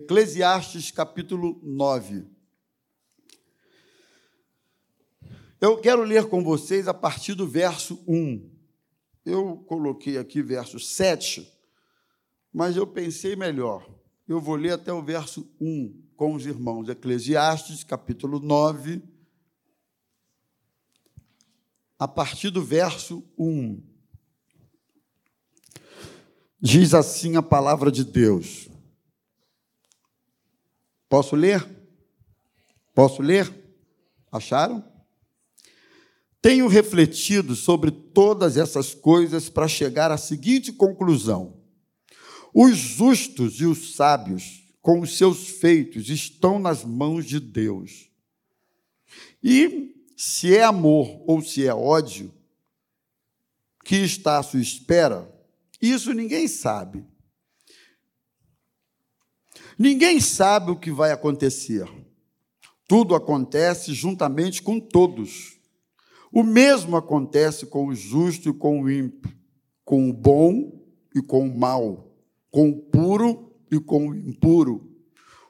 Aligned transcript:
Eclesiastes 0.00 0.90
capítulo 0.90 1.60
9. 1.62 2.24
Eu 5.60 5.78
quero 5.78 6.02
ler 6.04 6.26
com 6.26 6.42
vocês 6.42 6.88
a 6.88 6.94
partir 6.94 7.34
do 7.34 7.46
verso 7.46 8.02
1. 8.08 8.50
Eu 9.26 9.58
coloquei 9.68 10.16
aqui 10.16 10.40
verso 10.40 10.80
7, 10.80 11.46
mas 12.50 12.76
eu 12.76 12.86
pensei 12.86 13.36
melhor. 13.36 13.86
Eu 14.26 14.40
vou 14.40 14.56
ler 14.56 14.72
até 14.72 14.90
o 14.90 15.02
verso 15.02 15.46
1 15.60 16.02
com 16.16 16.34
os 16.34 16.46
irmãos. 16.46 16.88
Eclesiastes 16.88 17.84
capítulo 17.84 18.40
9, 18.40 19.02
a 21.98 22.08
partir 22.08 22.48
do 22.48 22.64
verso 22.64 23.22
1. 23.38 23.82
Diz 26.58 26.94
assim 26.94 27.36
a 27.36 27.42
palavra 27.42 27.92
de 27.92 28.02
Deus. 28.02 28.69
Posso 31.10 31.34
ler? 31.34 31.68
Posso 32.94 33.20
ler? 33.20 33.52
Acharam? 34.30 34.84
Tenho 36.40 36.68
refletido 36.68 37.56
sobre 37.56 37.90
todas 37.90 38.56
essas 38.56 38.94
coisas 38.94 39.48
para 39.48 39.66
chegar 39.66 40.12
à 40.12 40.16
seguinte 40.16 40.72
conclusão: 40.72 41.60
os 42.54 42.76
justos 42.76 43.60
e 43.60 43.66
os 43.66 43.96
sábios, 43.96 44.62
com 44.80 45.00
os 45.00 45.18
seus 45.18 45.48
feitos, 45.48 46.08
estão 46.08 46.60
nas 46.60 46.84
mãos 46.84 47.26
de 47.26 47.40
Deus. 47.40 48.08
E 49.42 49.92
se 50.16 50.54
é 50.54 50.62
amor 50.62 51.24
ou 51.26 51.42
se 51.42 51.66
é 51.66 51.74
ódio 51.74 52.32
que 53.84 53.96
está 53.96 54.38
à 54.38 54.42
sua 54.44 54.60
espera, 54.60 55.28
isso 55.82 56.12
ninguém 56.12 56.46
sabe. 56.46 57.04
Ninguém 59.82 60.20
sabe 60.20 60.70
o 60.70 60.76
que 60.76 60.90
vai 60.90 61.10
acontecer. 61.10 61.88
Tudo 62.86 63.14
acontece 63.14 63.94
juntamente 63.94 64.60
com 64.60 64.78
todos. 64.78 65.58
O 66.30 66.42
mesmo 66.42 66.98
acontece 66.98 67.64
com 67.64 67.86
o 67.86 67.94
justo 67.94 68.50
e 68.50 68.52
com 68.52 68.82
o 68.82 68.90
ímpio, 68.90 69.34
com 69.82 70.10
o 70.10 70.12
bom 70.12 70.84
e 71.16 71.22
com 71.22 71.48
o 71.48 71.58
mal, 71.58 72.14
com 72.50 72.68
o 72.68 72.76
puro 72.78 73.54
e 73.72 73.80
com 73.80 74.08
o 74.08 74.14
impuro, 74.14 74.86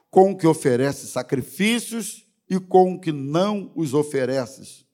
com 0.09 0.31
o 0.31 0.37
que 0.37 0.47
oferece 0.47 1.07
sacrifícios 1.07 2.25
e 2.49 2.57
com 2.57 2.93
o 2.93 3.01
que 3.01 3.11
não 3.11 3.69
os 3.75 3.93
oferece, 3.93 4.85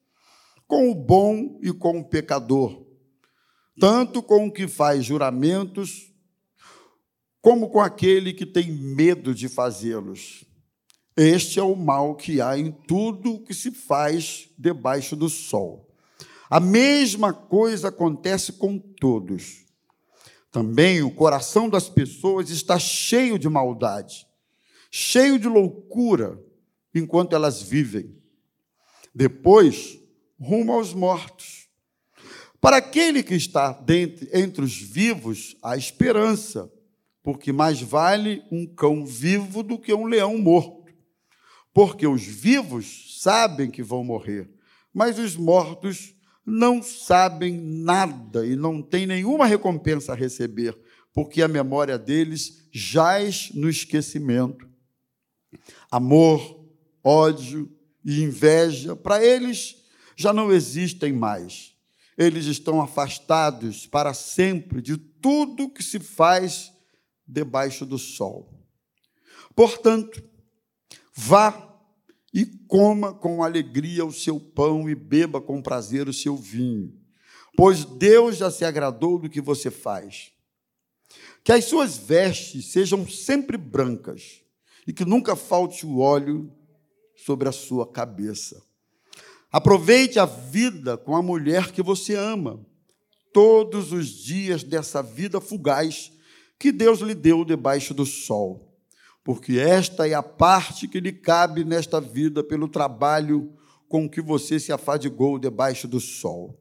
com 0.66 0.90
o 0.90 0.96
bom 0.96 1.60
e 1.62 1.72
com 1.72 2.00
o 2.00 2.04
pecador, 2.04 2.84
tanto 3.78 4.20
com 4.20 4.48
o 4.48 4.52
que 4.52 4.66
faz 4.66 5.04
juramentos 5.04 6.07
como 7.48 7.70
com 7.70 7.80
aquele 7.80 8.34
que 8.34 8.44
tem 8.44 8.70
medo 8.70 9.34
de 9.34 9.48
fazê-los. 9.48 10.44
Este 11.16 11.58
é 11.58 11.62
o 11.62 11.74
mal 11.74 12.14
que 12.14 12.42
há 12.42 12.58
em 12.58 12.70
tudo 12.70 13.42
que 13.42 13.54
se 13.54 13.70
faz 13.70 14.50
debaixo 14.58 15.16
do 15.16 15.30
sol. 15.30 15.88
A 16.50 16.60
mesma 16.60 17.32
coisa 17.32 17.88
acontece 17.88 18.52
com 18.52 18.78
todos. 18.78 19.64
Também 20.52 21.00
o 21.00 21.10
coração 21.10 21.70
das 21.70 21.88
pessoas 21.88 22.50
está 22.50 22.78
cheio 22.78 23.38
de 23.38 23.48
maldade, 23.48 24.26
cheio 24.90 25.38
de 25.38 25.48
loucura, 25.48 26.38
enquanto 26.94 27.34
elas 27.34 27.62
vivem. 27.62 28.14
Depois, 29.14 29.98
rumo 30.38 30.74
aos 30.74 30.92
mortos. 30.92 31.66
Para 32.60 32.76
aquele 32.76 33.22
que 33.22 33.34
está 33.34 33.72
dentro, 33.72 34.28
entre 34.34 34.62
os 34.62 34.78
vivos, 34.78 35.56
há 35.62 35.78
esperança 35.78 36.70
porque 37.28 37.52
mais 37.52 37.82
vale 37.82 38.42
um 38.50 38.66
cão 38.66 39.04
vivo 39.04 39.62
do 39.62 39.78
que 39.78 39.92
um 39.92 40.06
leão 40.06 40.38
morto. 40.38 40.90
Porque 41.74 42.06
os 42.06 42.22
vivos 42.22 43.20
sabem 43.20 43.70
que 43.70 43.82
vão 43.82 44.02
morrer, 44.02 44.50
mas 44.94 45.18
os 45.18 45.36
mortos 45.36 46.14
não 46.42 46.82
sabem 46.82 47.52
nada 47.52 48.46
e 48.46 48.56
não 48.56 48.80
têm 48.80 49.06
nenhuma 49.06 49.44
recompensa 49.44 50.12
a 50.12 50.16
receber, 50.16 50.74
porque 51.12 51.42
a 51.42 51.48
memória 51.48 51.98
deles 51.98 52.66
jaz 52.72 53.50
no 53.52 53.68
esquecimento. 53.68 54.66
Amor, 55.90 56.64
ódio 57.04 57.70
e 58.06 58.22
inveja, 58.22 58.96
para 58.96 59.22
eles 59.22 59.76
já 60.16 60.32
não 60.32 60.50
existem 60.50 61.12
mais. 61.12 61.74
Eles 62.16 62.46
estão 62.46 62.80
afastados 62.80 63.86
para 63.86 64.14
sempre 64.14 64.80
de 64.80 64.96
tudo 64.96 65.68
que 65.68 65.82
se 65.82 66.00
faz 66.00 66.72
debaixo 67.28 67.84
do 67.84 67.98
sol. 67.98 68.48
Portanto, 69.54 70.22
vá 71.14 71.68
e 72.32 72.46
coma 72.66 73.12
com 73.12 73.42
alegria 73.42 74.04
o 74.04 74.12
seu 74.12 74.40
pão 74.40 74.88
e 74.88 74.94
beba 74.94 75.40
com 75.40 75.62
prazer 75.62 76.08
o 76.08 76.12
seu 76.12 76.36
vinho, 76.36 76.92
pois 77.56 77.84
Deus 77.84 78.36
já 78.36 78.50
se 78.50 78.64
agradou 78.64 79.18
do 79.18 79.28
que 79.28 79.40
você 79.40 79.70
faz. 79.70 80.32
Que 81.44 81.52
as 81.52 81.64
suas 81.64 81.96
vestes 81.96 82.66
sejam 82.66 83.08
sempre 83.08 83.56
brancas 83.56 84.42
e 84.86 84.92
que 84.92 85.04
nunca 85.04 85.34
falte 85.36 85.84
o 85.84 85.98
óleo 85.98 86.52
sobre 87.16 87.48
a 87.48 87.52
sua 87.52 87.86
cabeça. 87.86 88.62
Aproveite 89.50 90.18
a 90.18 90.26
vida 90.26 90.96
com 90.96 91.16
a 91.16 91.22
mulher 91.22 91.72
que 91.72 91.82
você 91.82 92.14
ama, 92.14 92.64
todos 93.32 93.92
os 93.92 94.08
dias 94.08 94.62
dessa 94.62 95.02
vida 95.02 95.40
fugaz 95.40 96.12
que 96.58 96.72
Deus 96.72 97.00
lhe 97.00 97.14
deu 97.14 97.44
debaixo 97.44 97.94
do 97.94 98.04
sol, 98.04 98.76
porque 99.22 99.58
esta 99.58 100.08
é 100.08 100.14
a 100.14 100.22
parte 100.22 100.88
que 100.88 101.00
lhe 101.00 101.12
cabe 101.12 101.64
nesta 101.64 102.00
vida 102.00 102.42
pelo 102.42 102.68
trabalho 102.68 103.52
com 103.88 104.08
que 104.08 104.20
você 104.20 104.58
se 104.58 104.72
afadigou 104.72 105.38
debaixo 105.38 105.86
do 105.86 106.00
sol. 106.00 106.60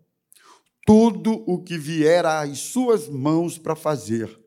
Tudo 0.86 1.44
o 1.48 1.62
que 1.62 1.78
vier 1.78 2.26
às 2.26 2.60
suas 2.60 3.10
mãos 3.10 3.58
para 3.58 3.76
fazer, 3.76 4.40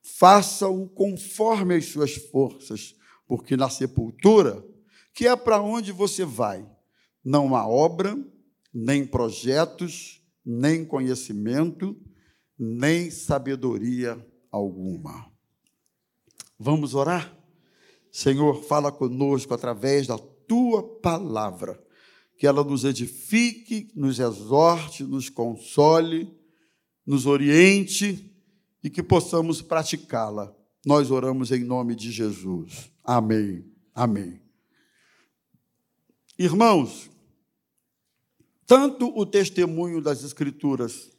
faça-o 0.00 0.88
conforme 0.88 1.74
as 1.74 1.86
suas 1.86 2.14
forças, 2.14 2.94
porque 3.26 3.56
na 3.56 3.68
sepultura, 3.68 4.64
que 5.14 5.26
é 5.26 5.34
para 5.34 5.60
onde 5.60 5.90
você 5.90 6.24
vai, 6.24 6.68
não 7.24 7.56
há 7.56 7.66
obra, 7.66 8.16
nem 8.72 9.04
projetos, 9.04 10.22
nem 10.44 10.84
conhecimento, 10.84 11.96
nem 12.58 13.10
sabedoria 13.10 14.24
alguma. 14.50 15.30
Vamos 16.58 16.94
orar? 16.94 17.36
Senhor, 18.10 18.62
fala 18.64 18.90
conosco 18.90 19.54
através 19.54 20.06
da 20.06 20.18
tua 20.18 20.82
palavra, 21.00 21.82
que 22.36 22.46
ela 22.46 22.64
nos 22.64 22.84
edifique, 22.84 23.90
nos 23.94 24.18
exorte, 24.18 25.04
nos 25.04 25.28
console, 25.28 26.32
nos 27.06 27.26
oriente 27.26 28.34
e 28.82 28.90
que 28.90 29.02
possamos 29.02 29.60
praticá-la. 29.60 30.54
Nós 30.84 31.10
oramos 31.10 31.50
em 31.52 31.64
nome 31.64 31.94
de 31.94 32.10
Jesus. 32.10 32.90
Amém. 33.04 33.64
Amém. 33.94 34.40
Irmãos, 36.38 37.10
tanto 38.66 39.12
o 39.16 39.26
testemunho 39.26 40.00
das 40.00 40.22
Escrituras 40.22 41.10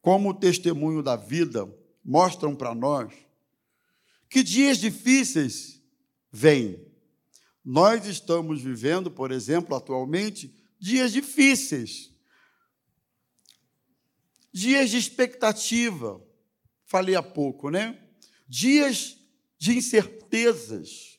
como 0.00 0.30
o 0.30 0.34
testemunho 0.34 1.02
da 1.02 1.14
vida 1.14 1.68
mostram 2.04 2.54
para 2.54 2.74
nós 2.74 3.12
que 4.28 4.42
dias 4.42 4.78
difíceis 4.78 5.82
vêm. 6.32 6.90
Nós 7.62 8.06
estamos 8.06 8.62
vivendo, 8.62 9.10
por 9.10 9.30
exemplo, 9.30 9.76
atualmente, 9.76 10.54
dias 10.78 11.12
difíceis. 11.12 12.10
Dias 14.50 14.90
de 14.90 14.96
expectativa, 14.96 16.22
falei 16.86 17.14
há 17.14 17.22
pouco, 17.22 17.70
né? 17.70 18.02
Dias 18.48 19.18
de 19.58 19.76
incertezas, 19.76 21.18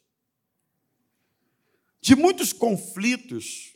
de 2.01 2.15
muitos 2.15 2.51
conflitos. 2.51 3.73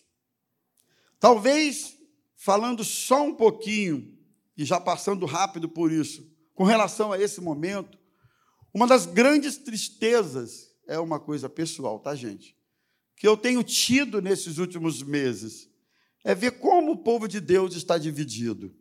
Talvez, 1.19 1.97
falando 2.35 2.83
só 2.83 3.23
um 3.23 3.35
pouquinho, 3.35 4.17
e 4.57 4.65
já 4.65 4.79
passando 4.79 5.25
rápido 5.25 5.69
por 5.69 5.91
isso, 5.91 6.27
com 6.57 6.63
relação 6.63 7.11
a 7.11 7.21
esse 7.21 7.39
momento, 7.39 7.99
uma 8.73 8.87
das 8.87 9.05
grandes 9.05 9.57
tristezas 9.57 10.73
é 10.87 10.97
uma 10.97 11.19
coisa 11.19 11.47
pessoal, 11.47 11.99
tá, 11.99 12.15
gente? 12.15 12.57
Que 13.15 13.27
eu 13.27 13.37
tenho 13.37 13.61
tido 13.63 14.19
nesses 14.23 14.57
últimos 14.57 15.03
meses 15.03 15.69
é 16.23 16.33
ver 16.33 16.53
como 16.53 16.93
o 16.93 16.97
povo 16.97 17.27
de 17.27 17.39
Deus 17.39 17.75
está 17.75 17.99
dividido. 17.99 18.75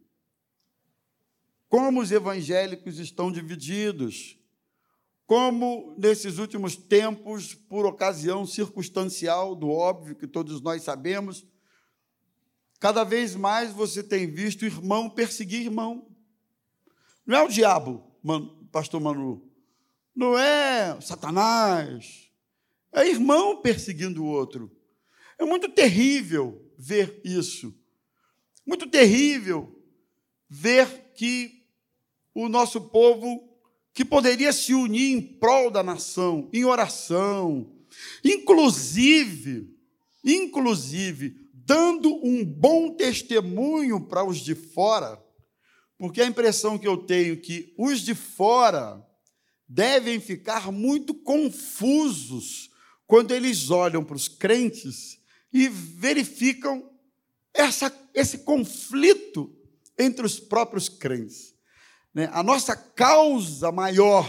Como 1.68 2.00
os 2.00 2.10
evangélicos 2.10 2.98
estão 2.98 3.30
divididos. 3.30 4.38
Como 5.26 5.94
nesses 5.98 6.38
últimos 6.38 6.76
tempos, 6.76 7.52
por 7.52 7.84
ocasião 7.84 8.46
circunstancial 8.46 9.54
do 9.54 9.68
óbvio 9.68 10.16
que 10.16 10.26
todos 10.26 10.62
nós 10.62 10.82
sabemos, 10.82 11.46
cada 12.80 13.04
vez 13.04 13.36
mais 13.36 13.70
você 13.70 14.02
tem 14.02 14.26
visto 14.26 14.64
irmão 14.64 15.10
perseguir 15.10 15.60
irmão. 15.60 16.15
Não 17.26 17.38
é 17.38 17.42
o 17.42 17.48
diabo, 17.48 18.04
pastor 18.70 19.00
Manu. 19.00 19.42
Não 20.14 20.38
é 20.38 20.98
Satanás. 21.00 22.30
É 22.92 23.08
irmão 23.08 23.60
perseguindo 23.60 24.22
o 24.22 24.26
outro. 24.26 24.70
É 25.38 25.44
muito 25.44 25.68
terrível 25.68 26.62
ver 26.78 27.20
isso. 27.24 27.74
Muito 28.64 28.86
terrível 28.86 29.76
ver 30.48 31.12
que 31.14 31.64
o 32.32 32.48
nosso 32.48 32.80
povo, 32.80 33.48
que 33.92 34.04
poderia 34.04 34.52
se 34.52 34.72
unir 34.72 35.16
em 35.16 35.20
prol 35.20 35.70
da 35.70 35.82
nação, 35.82 36.48
em 36.52 36.64
oração, 36.64 37.72
inclusive, 38.24 39.74
inclusive, 40.24 41.48
dando 41.52 42.14
um 42.24 42.44
bom 42.44 42.90
testemunho 42.90 44.00
para 44.00 44.24
os 44.24 44.38
de 44.38 44.54
fora, 44.54 45.22
porque 45.98 46.20
a 46.20 46.26
impressão 46.26 46.78
que 46.78 46.86
eu 46.86 46.96
tenho 46.96 47.34
é 47.34 47.36
que 47.36 47.74
os 47.78 48.00
de 48.00 48.14
fora 48.14 49.04
devem 49.68 50.20
ficar 50.20 50.70
muito 50.70 51.14
confusos 51.14 52.70
quando 53.06 53.32
eles 53.32 53.70
olham 53.70 54.04
para 54.04 54.16
os 54.16 54.28
crentes 54.28 55.18
e 55.52 55.68
verificam 55.68 56.90
essa, 57.54 57.92
esse 58.12 58.38
conflito 58.38 59.54
entre 59.98 60.26
os 60.26 60.38
próprios 60.38 60.88
crentes. 60.88 61.54
Né? 62.12 62.28
A 62.32 62.42
nossa 62.42 62.76
causa 62.76 63.72
maior 63.72 64.28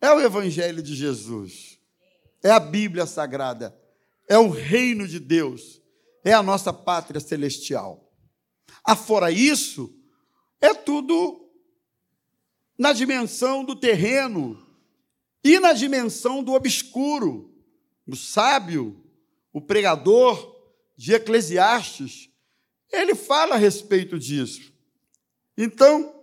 é 0.00 0.10
o 0.12 0.20
Evangelho 0.20 0.82
de 0.82 0.94
Jesus, 0.94 1.78
é 2.42 2.50
a 2.50 2.60
Bíblia 2.60 3.06
Sagrada, 3.06 3.76
é 4.28 4.38
o 4.38 4.48
reino 4.48 5.06
de 5.06 5.18
Deus, 5.18 5.80
é 6.24 6.32
a 6.32 6.42
nossa 6.42 6.72
pátria 6.72 7.20
celestial. 7.20 8.12
Afora 8.84 9.30
isso, 9.30 9.94
é 10.62 10.72
tudo 10.72 11.50
na 12.78 12.92
dimensão 12.92 13.64
do 13.64 13.76
terreno 13.76 14.64
e 15.44 15.58
na 15.58 15.72
dimensão 15.72 16.42
do 16.42 16.52
obscuro. 16.52 17.52
O 18.06 18.16
sábio, 18.16 19.04
o 19.52 19.60
pregador 19.60 20.56
de 20.96 21.12
Eclesiastes, 21.12 22.30
ele 22.90 23.14
fala 23.14 23.56
a 23.56 23.58
respeito 23.58 24.18
disso. 24.18 24.72
Então, 25.58 26.14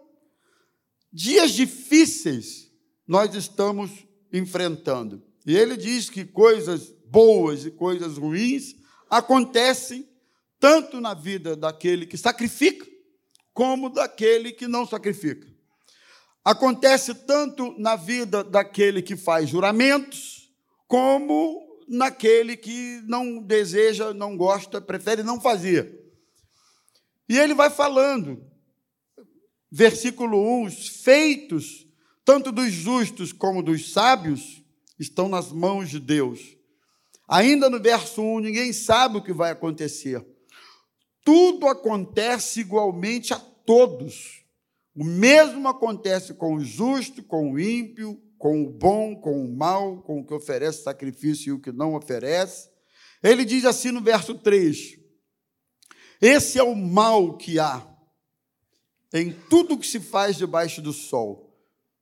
dias 1.11 1.51
difíceis 1.51 2.71
nós 3.05 3.35
estamos 3.35 3.91
enfrentando. 4.31 5.23
E 5.45 5.55
ele 5.55 5.75
diz 5.75 6.09
que 6.09 6.23
coisas 6.23 6.93
boas 7.05 7.65
e 7.65 7.71
coisas 7.71 8.17
ruins 8.17 8.75
acontecem 9.09 10.07
tanto 10.59 11.01
na 11.01 11.13
vida 11.13 11.55
daquele 11.55 12.05
que 12.05 12.17
sacrifica, 12.17 12.88
como 13.59 13.89
daquele 13.89 14.53
que 14.53 14.69
não 14.69 14.87
sacrifica. 14.87 15.45
Acontece 16.45 17.13
tanto 17.13 17.77
na 17.77 17.97
vida 17.97 18.41
daquele 18.41 19.01
que 19.01 19.17
faz 19.17 19.49
juramentos, 19.49 20.49
como 20.87 21.67
naquele 21.85 22.55
que 22.55 23.01
não 23.05 23.43
deseja, 23.43 24.13
não 24.13 24.37
gosta, 24.37 24.79
prefere 24.79 25.23
não 25.23 25.41
fazer. 25.41 25.93
E 27.27 27.37
ele 27.37 27.53
vai 27.53 27.69
falando, 27.69 28.41
versículo 29.69 30.41
1: 30.61 30.63
os 30.63 30.87
feitos, 30.87 31.85
tanto 32.23 32.53
dos 32.53 32.71
justos 32.71 33.33
como 33.33 33.61
dos 33.61 33.91
sábios, 33.91 34.63
estão 34.97 35.27
nas 35.27 35.51
mãos 35.51 35.89
de 35.89 35.99
Deus. 35.99 36.55
Ainda 37.27 37.69
no 37.69 37.81
verso 37.81 38.21
1, 38.21 38.39
ninguém 38.39 38.71
sabe 38.71 39.17
o 39.17 39.21
que 39.21 39.33
vai 39.33 39.51
acontecer. 39.51 40.25
Tudo 41.25 41.67
acontece 41.67 42.61
igualmente 42.61 43.33
a 43.33 43.48
todos. 43.69 44.43
O 44.95 45.03
mesmo 45.03 45.67
acontece 45.67 46.33
com 46.33 46.55
o 46.55 46.59
justo, 46.59 47.21
com 47.21 47.51
o 47.51 47.59
ímpio, 47.59 48.19
com 48.35 48.63
o 48.63 48.67
bom, 48.67 49.15
com 49.15 49.45
o 49.45 49.55
mal, 49.55 50.01
com 50.01 50.19
o 50.19 50.25
que 50.25 50.33
oferece 50.33 50.81
sacrifício 50.81 51.49
e 51.49 51.51
o 51.51 51.59
que 51.59 51.71
não 51.71 51.93
oferece. 51.93 52.67
Ele 53.21 53.45
diz 53.45 53.65
assim 53.65 53.91
no 53.91 54.01
verso 54.01 54.33
3: 54.33 54.97
Esse 56.19 56.57
é 56.57 56.63
o 56.63 56.73
mal 56.73 57.37
que 57.37 57.59
há 57.59 57.87
em 59.13 59.31
tudo 59.31 59.77
que 59.77 59.85
se 59.85 59.99
faz 59.99 60.35
debaixo 60.35 60.81
do 60.81 60.91
sol. 60.91 61.55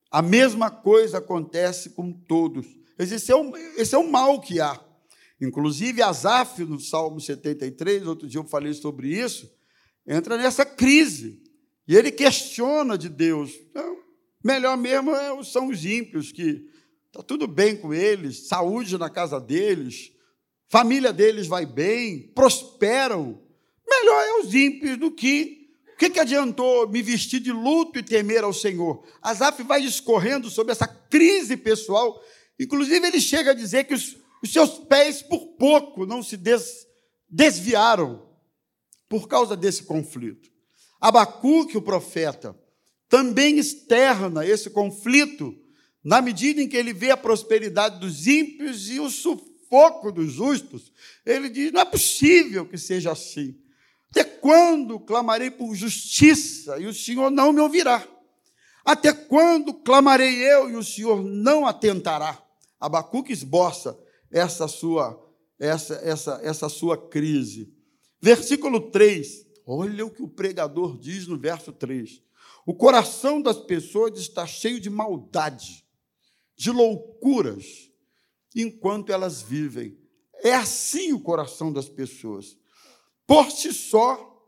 A 0.10 0.22
mesma 0.22 0.72
coisa 0.72 1.18
acontece 1.18 1.90
com 1.90 2.14
todos. 2.14 2.66
Esse 2.98 3.30
é 3.30 3.36
o, 3.36 3.58
esse 3.76 3.94
é 3.94 3.98
o 3.98 4.10
mal 4.10 4.40
que 4.40 4.62
há. 4.62 4.82
Inclusive, 5.42 6.02
Asaf, 6.02 6.64
no 6.64 6.80
Salmo 6.80 7.20
73, 7.20 8.08
outro 8.08 8.26
dia 8.26 8.40
eu 8.40 8.46
falei 8.46 8.74
sobre 8.74 9.10
isso, 9.10 9.54
entra 10.08 10.38
nessa 10.38 10.66
crise. 10.66 11.46
E 11.88 11.96
ele 11.96 12.12
questiona 12.12 12.98
de 12.98 13.08
Deus. 13.08 13.52
Então, 13.70 13.98
melhor 14.44 14.78
mesmo 14.78 15.16
é 15.16 15.44
são 15.44 15.68
os 15.68 15.86
ímpios, 15.86 16.32
que 16.32 16.68
está 17.06 17.24
tudo 17.24 17.48
bem 17.48 17.78
com 17.78 17.94
eles, 17.94 18.48
saúde 18.48 18.98
na 18.98 19.10
casa 19.10 19.40
deles, 19.40 20.12
família 20.68 21.14
deles 21.14 21.48
vai 21.48 21.66
bem, 21.66 22.32
prosperam. 22.36 23.42
Melhor 23.88 24.22
é 24.22 24.42
os 24.42 24.54
ímpios 24.54 24.98
do 24.98 25.12
que. 25.12 25.56
O 25.94 25.98
que, 25.98 26.12
que 26.12 26.20
adiantou 26.20 26.88
me 26.88 27.02
vestir 27.02 27.40
de 27.40 27.52
luto 27.52 27.98
e 27.98 28.04
temer 28.04 28.44
ao 28.44 28.54
Senhor? 28.54 29.04
Asaf 29.20 29.64
vai 29.64 29.82
discorrendo 29.82 30.48
sobre 30.48 30.72
essa 30.72 30.86
crise 30.86 31.58
pessoal. 31.58 32.22
Inclusive, 32.60 33.08
ele 33.08 33.20
chega 33.20 33.50
a 33.50 33.56
dizer 33.56 33.86
que 33.86 33.96
os, 33.96 34.16
os 34.44 34.54
seus 34.54 34.78
pés, 34.78 35.24
por 35.24 35.56
pouco, 35.58 36.06
não 36.06 36.22
se 36.22 36.38
des, 36.38 36.86
desviaram 37.28 38.30
por 39.10 39.28
causa 39.28 39.58
desse 39.58 39.84
conflito. 39.84 40.52
Abacuque, 41.00 41.78
o 41.78 41.82
profeta, 41.82 42.58
também 43.10 43.58
externa 43.58 44.46
esse 44.46 44.70
conflito 44.70 45.56
na 46.04 46.22
medida 46.22 46.62
em 46.62 46.68
que 46.68 46.78
ele 46.78 46.94
vê 46.94 47.12
a 47.12 47.18
prosperidade 47.18 48.00
dos 48.00 48.28
ímpios 48.28 48.90
e 48.90 49.00
o 49.00 49.10
sufoco 49.10 50.12
dos 50.12 50.32
justos. 50.32 50.92
Ele 51.26 51.50
diz: 51.50 51.72
não 51.72 51.82
é 51.82 51.86
possível 51.86 52.66
que 52.66 52.78
seja 52.78 53.12
assim. 53.12 53.58
Até 54.10 54.24
quando 54.24 55.00
clamarei 55.00 55.52
por 55.52 55.76
justiça 55.76 56.80
e 56.80 56.88
o 56.88 56.94
Senhor 56.94 57.30
não 57.30 57.52
me 57.52 57.60
ouvirá? 57.60 58.08
Até 58.86 59.12
quando 59.12 59.74
clamarei 59.74 60.36
eu 60.36 60.70
e 60.70 60.76
o 60.76 60.84
Senhor 60.84 61.22
não 61.22 61.68
atentará? 61.68 62.42
Abacuque 62.80 63.34
esboça 63.34 64.00
essa 64.32 64.68
sua 64.68 65.22
essa 65.60 65.96
essa 65.96 66.40
essa 66.44 66.70
sua 66.70 66.98
crise. 66.98 67.74
Versículo 68.22 68.92
3. 68.92 69.47
Olha 69.70 70.06
o 70.06 70.10
que 70.10 70.24
o 70.24 70.30
pregador 70.30 70.98
diz 70.98 71.28
no 71.28 71.38
verso 71.38 71.74
3. 71.74 72.24
O 72.66 72.74
coração 72.74 73.42
das 73.42 73.58
pessoas 73.58 74.18
está 74.18 74.48
cheio 74.48 74.80
de 74.80 74.90
maldade, 74.90 75.86
de 76.56 76.72
loucuras, 76.72 77.92
enquanto 78.56 79.12
elas 79.12 79.42
vivem. 79.42 80.00
É 80.42 80.54
assim 80.54 81.12
o 81.12 81.20
coração 81.20 81.74
das 81.74 81.90
pessoas. 81.90 82.58
Por 83.26 83.52
si 83.52 83.74
só, 83.74 84.42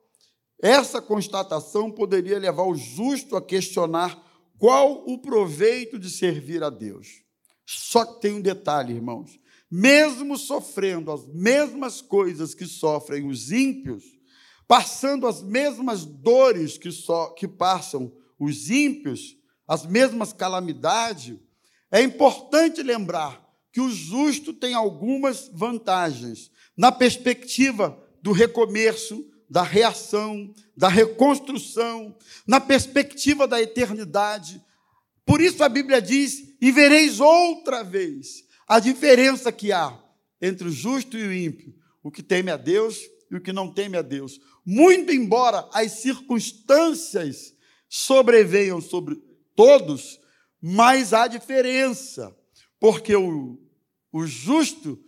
essa 0.61 1.01
constatação 1.01 1.91
poderia 1.91 2.39
levar 2.39 2.63
o 2.63 2.75
justo 2.75 3.35
a 3.35 3.41
questionar 3.41 4.25
qual 4.57 5.03
o 5.05 5.17
proveito 5.17 5.99
de 5.99 6.09
servir 6.09 6.63
a 6.63 6.69
Deus. 6.69 7.23
Só 7.65 8.05
que 8.05 8.21
tem 8.21 8.35
um 8.35 8.41
detalhe, 8.41 8.93
irmãos. 8.93 9.37
Mesmo 9.69 10.37
sofrendo 10.37 11.11
as 11.11 11.27
mesmas 11.27 12.01
coisas 12.01 12.55
que 12.55 12.65
sofrem 12.65 13.27
os 13.27 13.51
ímpios, 13.51 14.18
passando 14.69 15.25
as 15.25 15.41
mesmas 15.41 16.05
dores 16.05 16.77
que, 16.77 16.91
só, 16.91 17.29
que 17.29 17.47
passam 17.47 18.13
os 18.39 18.69
ímpios, 18.69 19.35
as 19.67 19.83
mesmas 19.83 20.31
calamidades, 20.31 21.39
é 21.91 22.03
importante 22.03 22.83
lembrar 22.83 23.43
que 23.73 23.81
o 23.81 23.89
justo 23.89 24.53
tem 24.53 24.75
algumas 24.75 25.49
vantagens 25.51 26.51
na 26.77 26.91
perspectiva 26.91 27.99
do 28.21 28.31
recomeço, 28.31 29.27
da 29.49 29.63
reação, 29.63 30.53
da 30.77 30.87
reconstrução, 30.87 32.15
na 32.45 32.61
perspectiva 32.61 33.47
da 33.47 33.59
eternidade. 33.59 34.63
Por 35.25 35.41
isso 35.41 35.63
a 35.63 35.69
Bíblia 35.69 35.99
diz: 35.99 36.53
e 36.61 36.71
vereis 36.71 37.19
outra 37.19 37.83
vez 37.83 38.43
a 38.67 38.79
diferença 38.79 39.51
que 39.51 39.71
há 39.71 39.99
entre 40.39 40.67
o 40.67 40.71
justo 40.71 41.17
e 41.17 41.23
o 41.23 41.33
ímpio, 41.33 41.73
o 42.03 42.11
que 42.11 42.21
teme 42.21 42.51
a 42.51 42.57
Deus 42.57 42.99
e 43.31 43.35
o 43.35 43.41
que 43.41 43.51
não 43.51 43.71
teme 43.71 43.97
a 43.97 44.03
Deus. 44.03 44.39
Muito 44.71 45.11
embora 45.11 45.67
as 45.73 45.93
circunstâncias 45.93 47.55
sobrevenham 47.89 48.79
sobre 48.79 49.19
todos, 49.55 50.19
mas 50.61 51.11
há 51.11 51.25
diferença, 51.25 52.37
porque 52.79 53.15
o, 53.15 53.59
o 54.13 54.27
justo 54.27 55.03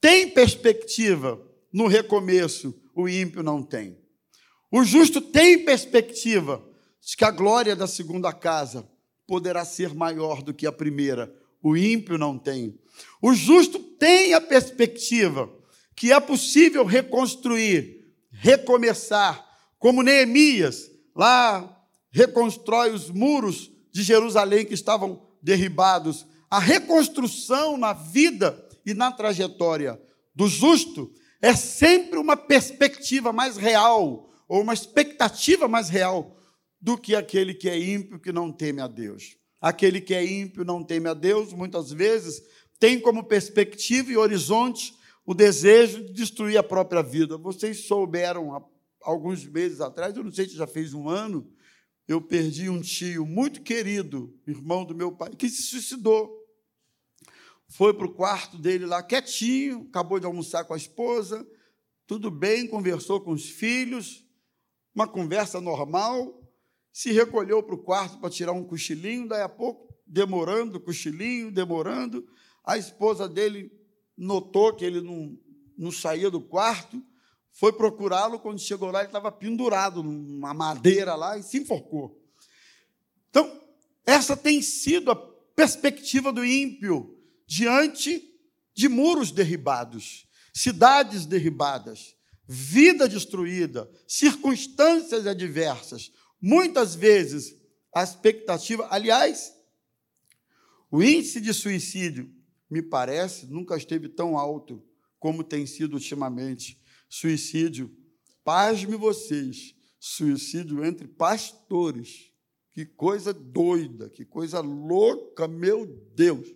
tem 0.00 0.30
perspectiva 0.30 1.38
no 1.70 1.88
recomeço, 1.88 2.74
o 2.94 3.06
ímpio 3.06 3.42
não 3.42 3.62
tem. 3.62 3.98
O 4.70 4.82
justo 4.82 5.20
tem 5.20 5.62
perspectiva 5.62 6.66
de 6.98 7.14
que 7.14 7.26
a 7.26 7.30
glória 7.30 7.76
da 7.76 7.86
segunda 7.86 8.32
casa 8.32 8.88
poderá 9.26 9.62
ser 9.62 9.92
maior 9.94 10.40
do 10.42 10.54
que 10.54 10.66
a 10.66 10.72
primeira. 10.72 11.30
O 11.62 11.76
ímpio 11.76 12.16
não 12.16 12.38
tem. 12.38 12.80
O 13.20 13.34
justo 13.34 13.78
tem 13.78 14.32
a 14.32 14.40
perspectiva 14.40 15.52
que 15.94 16.10
é 16.10 16.18
possível 16.18 16.86
reconstruir, 16.86 18.01
recomeçar, 18.42 19.46
como 19.78 20.02
Neemias, 20.02 20.90
lá 21.14 21.80
reconstrói 22.10 22.90
os 22.90 23.08
muros 23.08 23.70
de 23.92 24.02
Jerusalém 24.02 24.66
que 24.66 24.74
estavam 24.74 25.28
derribados. 25.40 26.26
A 26.50 26.58
reconstrução 26.58 27.76
na 27.76 27.92
vida 27.92 28.68
e 28.84 28.94
na 28.94 29.12
trajetória 29.12 30.00
do 30.34 30.48
justo 30.48 31.12
é 31.40 31.54
sempre 31.54 32.18
uma 32.18 32.36
perspectiva 32.36 33.32
mais 33.32 33.56
real, 33.56 34.28
ou 34.48 34.60
uma 34.60 34.74
expectativa 34.74 35.68
mais 35.68 35.88
real 35.88 36.36
do 36.80 36.98
que 36.98 37.14
aquele 37.14 37.54
que 37.54 37.68
é 37.68 37.78
ímpio, 37.78 38.18
que 38.18 38.32
não 38.32 38.50
teme 38.50 38.80
a 38.80 38.88
Deus. 38.88 39.36
Aquele 39.60 40.00
que 40.00 40.14
é 40.14 40.26
ímpio, 40.26 40.64
não 40.64 40.82
teme 40.82 41.08
a 41.08 41.14
Deus, 41.14 41.52
muitas 41.52 41.92
vezes 41.92 42.42
tem 42.80 42.98
como 42.98 43.22
perspectiva 43.22 44.10
e 44.10 44.16
horizonte 44.16 44.92
o 45.24 45.34
desejo 45.34 46.04
de 46.04 46.12
destruir 46.12 46.56
a 46.56 46.62
própria 46.62 47.02
vida. 47.02 47.38
Vocês 47.38 47.86
souberam 47.86 48.54
há 48.54 48.62
alguns 49.02 49.44
meses 49.44 49.80
atrás, 49.80 50.16
eu 50.16 50.24
não 50.24 50.32
sei 50.32 50.48
se 50.48 50.56
já 50.56 50.66
fez 50.66 50.94
um 50.94 51.08
ano, 51.08 51.50
eu 52.06 52.20
perdi 52.20 52.68
um 52.68 52.80
tio 52.80 53.24
muito 53.24 53.62
querido, 53.62 54.36
irmão 54.46 54.84
do 54.84 54.94
meu 54.94 55.12
pai, 55.12 55.30
que 55.30 55.48
se 55.48 55.62
suicidou. 55.62 56.40
Foi 57.68 57.94
para 57.94 58.06
o 58.06 58.12
quarto 58.12 58.58
dele 58.58 58.84
lá 58.84 59.02
quietinho, 59.02 59.86
acabou 59.88 60.20
de 60.20 60.26
almoçar 60.26 60.64
com 60.64 60.74
a 60.74 60.76
esposa, 60.76 61.46
tudo 62.06 62.30
bem, 62.30 62.66
conversou 62.66 63.20
com 63.20 63.32
os 63.32 63.48
filhos, 63.48 64.26
uma 64.94 65.08
conversa 65.08 65.60
normal, 65.60 66.38
se 66.92 67.10
recolheu 67.12 67.62
para 67.62 67.74
o 67.74 67.82
quarto 67.82 68.18
para 68.18 68.28
tirar 68.28 68.52
um 68.52 68.64
cochilinho, 68.64 69.26
daí 69.26 69.40
a 69.40 69.48
pouco, 69.48 69.94
demorando, 70.06 70.78
cochilinho, 70.78 71.50
demorando, 71.50 72.26
a 72.64 72.76
esposa 72.76 73.28
dele 73.28 73.72
notou 74.16 74.74
que 74.74 74.84
ele 74.84 75.00
não, 75.00 75.38
não 75.76 75.90
saía 75.90 76.30
do 76.30 76.40
quarto, 76.40 77.02
foi 77.52 77.72
procurá-lo, 77.72 78.38
quando 78.38 78.58
chegou 78.58 78.90
lá, 78.90 79.00
ele 79.00 79.08
estava 79.08 79.30
pendurado 79.30 80.02
numa 80.02 80.54
madeira 80.54 81.14
lá 81.14 81.36
e 81.36 81.42
se 81.42 81.58
enforcou. 81.58 82.18
Então, 83.28 83.60
essa 84.06 84.36
tem 84.36 84.62
sido 84.62 85.10
a 85.10 85.16
perspectiva 85.16 86.32
do 86.32 86.44
ímpio 86.44 87.18
diante 87.46 88.30
de 88.74 88.88
muros 88.88 89.30
derribados, 89.30 90.26
cidades 90.52 91.26
derribadas, 91.26 92.16
vida 92.48 93.08
destruída, 93.08 93.90
circunstâncias 94.06 95.26
adversas. 95.26 96.10
Muitas 96.40 96.94
vezes, 96.94 97.54
a 97.94 98.02
expectativa, 98.02 98.88
aliás, 98.90 99.52
o 100.90 101.02
índice 101.02 101.40
de 101.40 101.52
suicídio, 101.52 102.30
me 102.72 102.80
parece, 102.80 103.46
nunca 103.48 103.76
esteve 103.76 104.08
tão 104.08 104.38
alto 104.38 104.82
como 105.18 105.44
tem 105.44 105.66
sido 105.66 105.92
ultimamente 105.92 106.80
suicídio. 107.06 107.94
Pasme 108.42 108.96
vocês, 108.96 109.74
suicídio 110.00 110.82
entre 110.82 111.06
pastores. 111.06 112.32
Que 112.72 112.86
coisa 112.86 113.34
doida, 113.34 114.08
que 114.08 114.24
coisa 114.24 114.60
louca, 114.60 115.46
meu 115.46 115.84
Deus. 116.14 116.48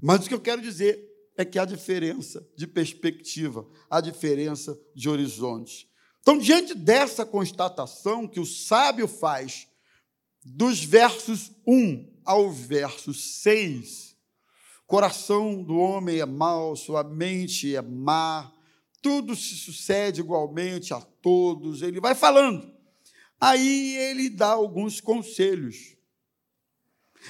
Mas 0.00 0.24
o 0.24 0.28
que 0.28 0.34
eu 0.34 0.40
quero 0.40 0.62
dizer 0.62 1.04
é 1.36 1.44
que 1.44 1.58
há 1.58 1.64
diferença 1.64 2.48
de 2.56 2.68
perspectiva, 2.68 3.68
há 3.90 4.00
diferença 4.00 4.80
de 4.94 5.08
horizontes. 5.08 5.88
Então, 6.20 6.38
diante 6.38 6.76
dessa 6.76 7.26
constatação 7.26 8.28
que 8.28 8.38
o 8.38 8.46
sábio 8.46 9.08
faz, 9.08 9.66
dos 10.44 10.84
versos 10.84 11.50
1 11.66 12.20
ao 12.24 12.52
verso 12.52 13.12
6, 13.12 14.09
coração 14.90 15.62
do 15.62 15.76
homem 15.76 16.18
é 16.18 16.26
mau, 16.26 16.74
sua 16.74 17.04
mente 17.04 17.76
é 17.76 17.80
má, 17.80 18.52
tudo 19.00 19.36
se 19.36 19.54
sucede 19.54 20.20
igualmente 20.20 20.92
a 20.92 21.00
todos. 21.00 21.80
Ele 21.80 22.00
vai 22.00 22.12
falando. 22.12 22.68
Aí 23.40 23.96
ele 23.96 24.28
dá 24.28 24.48
alguns 24.48 25.00
conselhos. 25.00 25.96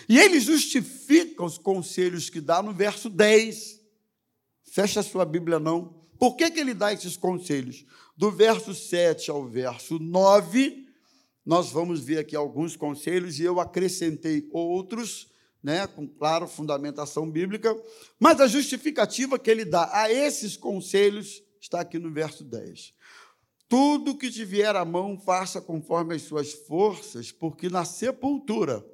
E 0.09 0.19
ele 0.19 0.40
justifica 0.40 1.45
os 1.45 1.59
conselhos 1.59 2.31
que 2.31 2.40
dá 2.40 2.62
no 2.62 2.73
verso 2.73 3.11
10. 3.11 3.79
Fecha 4.64 5.00
a 5.00 5.02
sua 5.02 5.26
Bíblia, 5.26 5.61
não. 5.61 6.00
Por 6.19 6.37
que, 6.37 6.50
que 6.50 6.61
ele 6.61 6.73
dá 6.73 6.95
esses 6.95 7.14
conselhos? 7.14 7.85
Do 8.17 8.31
verso 8.31 8.75
7 8.75 9.31
ao 9.31 9.47
verso 9.47 9.99
9, 9.99 10.87
nós 11.45 11.71
vamos 11.71 12.00
ver 12.00 12.21
aqui 12.21 12.35
alguns 12.35 12.75
conselhos 12.75 13.38
e 13.38 13.43
eu 13.43 13.61
acrescentei 13.61 14.49
outros, 14.50 15.29
né, 15.62 15.87
com 15.87 16.07
claro 16.07 16.47
fundamentação 16.47 17.31
bíblica, 17.31 17.76
mas 18.19 18.40
a 18.40 18.47
justificativa 18.47 19.38
que 19.38 19.50
ele 19.50 19.64
dá 19.64 19.90
a 19.93 20.11
esses 20.11 20.57
conselhos 20.57 21.43
está 21.61 21.81
aqui 21.81 21.99
no 21.99 22.12
verso 22.12 22.43
10. 22.45 22.95
Tudo 23.69 24.17
que 24.17 24.31
te 24.31 24.45
vier 24.45 24.75
à 24.75 24.85
mão, 24.85 25.19
faça 25.19 25.61
conforme 25.61 26.14
as 26.14 26.23
suas 26.23 26.52
forças, 26.52 27.31
porque 27.31 27.69
na 27.69 27.85
sepultura. 27.85 28.85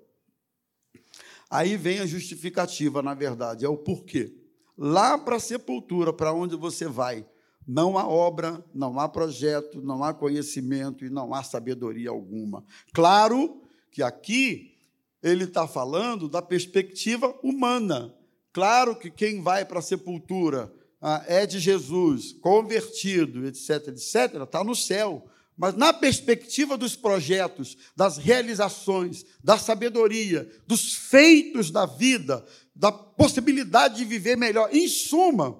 Aí 1.48 1.76
vem 1.76 2.00
a 2.00 2.06
justificativa, 2.06 3.00
na 3.00 3.14
verdade, 3.14 3.64
é 3.64 3.68
o 3.68 3.76
porquê. 3.76 4.34
Lá 4.76 5.16
para 5.16 5.36
a 5.36 5.40
sepultura, 5.40 6.12
para 6.12 6.32
onde 6.32 6.56
você 6.56 6.86
vai, 6.86 7.26
não 7.66 7.96
há 7.96 8.06
obra, 8.06 8.62
não 8.74 9.00
há 9.00 9.08
projeto, 9.08 9.80
não 9.80 10.04
há 10.04 10.12
conhecimento 10.12 11.04
e 11.04 11.10
não 11.10 11.32
há 11.32 11.42
sabedoria 11.42 12.10
alguma. 12.10 12.64
Claro 12.92 13.62
que 13.90 14.02
aqui 14.02 14.75
ele 15.22 15.44
está 15.44 15.66
falando 15.66 16.28
da 16.28 16.42
perspectiva 16.42 17.34
humana. 17.42 18.14
Claro 18.52 18.96
que 18.96 19.10
quem 19.10 19.42
vai 19.42 19.64
para 19.64 19.80
a 19.80 19.82
sepultura 19.82 20.72
ah, 21.00 21.24
é 21.26 21.46
de 21.46 21.58
Jesus, 21.58 22.32
convertido, 22.32 23.46
etc., 23.46 23.88
etc., 23.88 24.42
está 24.42 24.64
no 24.64 24.74
céu. 24.74 25.28
Mas 25.56 25.74
na 25.74 25.92
perspectiva 25.92 26.76
dos 26.76 26.94
projetos, 26.94 27.76
das 27.96 28.18
realizações, 28.18 29.24
da 29.42 29.58
sabedoria, 29.58 30.50
dos 30.66 30.94
feitos 30.94 31.70
da 31.70 31.86
vida, 31.86 32.44
da 32.74 32.92
possibilidade 32.92 33.96
de 33.96 34.04
viver 34.04 34.36
melhor, 34.36 34.68
em 34.74 34.86
suma, 34.86 35.58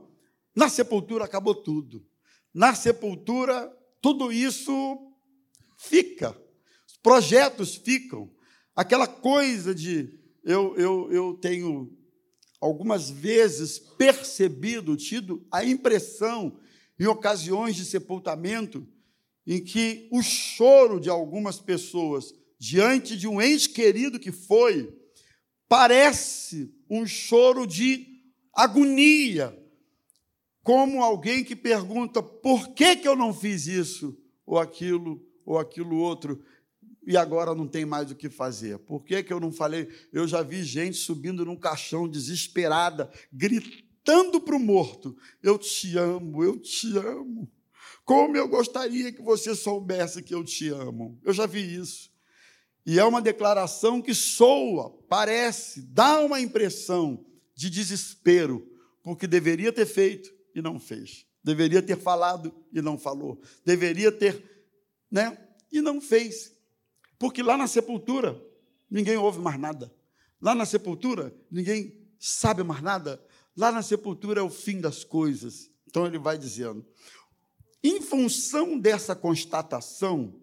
na 0.54 0.68
sepultura 0.68 1.24
acabou 1.24 1.54
tudo. 1.54 2.04
Na 2.52 2.74
sepultura, 2.74 3.70
tudo 4.02 4.32
isso 4.32 5.12
fica. 5.76 6.36
Os 6.86 6.96
projetos 6.98 7.76
ficam. 7.76 8.30
Aquela 8.76 9.06
coisa 9.06 9.74
de 9.74 10.20
eu, 10.44 10.76
eu, 10.76 11.10
eu 11.10 11.34
tenho 11.34 11.90
algumas 12.60 13.10
vezes 13.10 13.78
percebido, 13.78 14.94
tido 14.96 15.46
a 15.50 15.64
impressão, 15.64 16.60
em 17.00 17.06
ocasiões 17.06 17.74
de 17.74 17.84
sepultamento, 17.84 18.86
em 19.46 19.62
que 19.62 20.08
o 20.12 20.22
choro 20.22 21.00
de 21.00 21.08
algumas 21.08 21.58
pessoas 21.58 22.34
diante 22.58 23.16
de 23.16 23.26
um 23.26 23.40
ente 23.40 23.70
querido 23.70 24.20
que 24.20 24.32
foi, 24.32 24.94
parece 25.68 26.74
um 26.88 27.06
choro 27.06 27.66
de 27.66 28.06
agonia, 28.52 29.56
como 30.62 31.02
alguém 31.02 31.44
que 31.44 31.56
pergunta: 31.56 32.22
por 32.22 32.74
que, 32.74 32.96
que 32.96 33.08
eu 33.08 33.16
não 33.16 33.32
fiz 33.32 33.66
isso, 33.66 34.18
ou 34.44 34.58
aquilo, 34.58 35.24
ou 35.44 35.58
aquilo 35.58 35.96
outro? 35.96 36.42
E 37.06 37.16
agora 37.16 37.54
não 37.54 37.68
tem 37.68 37.86
mais 37.86 38.10
o 38.10 38.16
que 38.16 38.28
fazer. 38.28 38.78
Por 38.80 39.04
que, 39.04 39.22
que 39.22 39.32
eu 39.32 39.38
não 39.38 39.52
falei? 39.52 39.88
Eu 40.12 40.26
já 40.26 40.42
vi 40.42 40.64
gente 40.64 40.96
subindo 40.96 41.44
num 41.44 41.56
caixão 41.56 42.08
desesperada, 42.08 43.08
gritando 43.32 44.40
para 44.40 44.56
o 44.56 44.60
morto: 44.60 45.16
Eu 45.40 45.56
te 45.56 45.96
amo, 45.96 46.42
eu 46.42 46.58
te 46.58 46.98
amo. 46.98 47.48
Como 48.04 48.36
eu 48.36 48.48
gostaria 48.48 49.12
que 49.12 49.22
você 49.22 49.54
soubesse 49.54 50.22
que 50.22 50.34
eu 50.34 50.44
te 50.44 50.68
amo. 50.68 51.18
Eu 51.24 51.32
já 51.32 51.46
vi 51.46 51.76
isso. 51.76 52.10
E 52.84 52.98
é 53.00 53.04
uma 53.04 53.20
declaração 53.20 54.00
que 54.00 54.14
soa, 54.14 54.90
parece, 55.08 55.82
dá 55.82 56.20
uma 56.20 56.40
impressão 56.40 57.24
de 57.52 57.68
desespero, 57.68 58.64
porque 59.02 59.26
deveria 59.26 59.72
ter 59.72 59.86
feito 59.86 60.32
e 60.54 60.62
não 60.62 60.78
fez. 60.78 61.26
Deveria 61.42 61.82
ter 61.82 61.98
falado 61.98 62.54
e 62.72 62.80
não 62.80 62.96
falou. 62.96 63.40
Deveria 63.64 64.12
ter, 64.12 64.68
né? 65.10 65.36
E 65.70 65.80
não 65.80 66.00
fez. 66.00 66.55
Porque 67.18 67.42
lá 67.42 67.56
na 67.56 67.66
sepultura, 67.66 68.40
ninguém 68.90 69.16
ouve 69.16 69.38
mais 69.38 69.58
nada. 69.58 69.92
Lá 70.40 70.54
na 70.54 70.66
sepultura, 70.66 71.34
ninguém 71.50 71.96
sabe 72.18 72.62
mais 72.62 72.82
nada. 72.82 73.22
Lá 73.56 73.72
na 73.72 73.82
sepultura 73.82 74.40
é 74.40 74.42
o 74.42 74.50
fim 74.50 74.80
das 74.80 75.02
coisas. 75.04 75.70
Então 75.86 76.06
ele 76.06 76.18
vai 76.18 76.36
dizendo. 76.36 76.84
Em 77.82 78.00
função 78.00 78.78
dessa 78.78 79.14
constatação, 79.14 80.34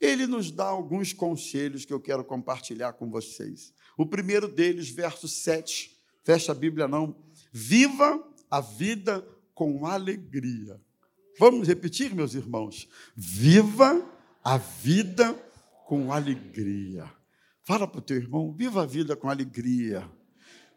ele 0.00 0.26
nos 0.26 0.50
dá 0.50 0.66
alguns 0.66 1.12
conselhos 1.12 1.84
que 1.84 1.92
eu 1.92 2.00
quero 2.00 2.24
compartilhar 2.24 2.92
com 2.92 3.10
vocês. 3.10 3.72
O 3.96 4.06
primeiro 4.06 4.46
deles, 4.46 4.90
verso 4.90 5.26
7, 5.26 5.96
fecha 6.24 6.52
a 6.52 6.54
Bíblia 6.54 6.86
não. 6.86 7.16
Viva 7.52 8.22
a 8.50 8.60
vida 8.60 9.26
com 9.54 9.86
alegria. 9.86 10.80
Vamos 11.38 11.66
repetir, 11.66 12.14
meus 12.14 12.34
irmãos? 12.34 12.88
Viva 13.16 14.04
a 14.44 14.58
vida 14.58 15.36
com 15.88 16.12
alegria. 16.12 17.10
Fala 17.64 17.88
para 17.88 17.98
o 17.98 18.02
teu 18.02 18.18
irmão, 18.18 18.52
viva 18.52 18.82
a 18.82 18.86
vida 18.86 19.16
com 19.16 19.30
alegria. 19.30 20.06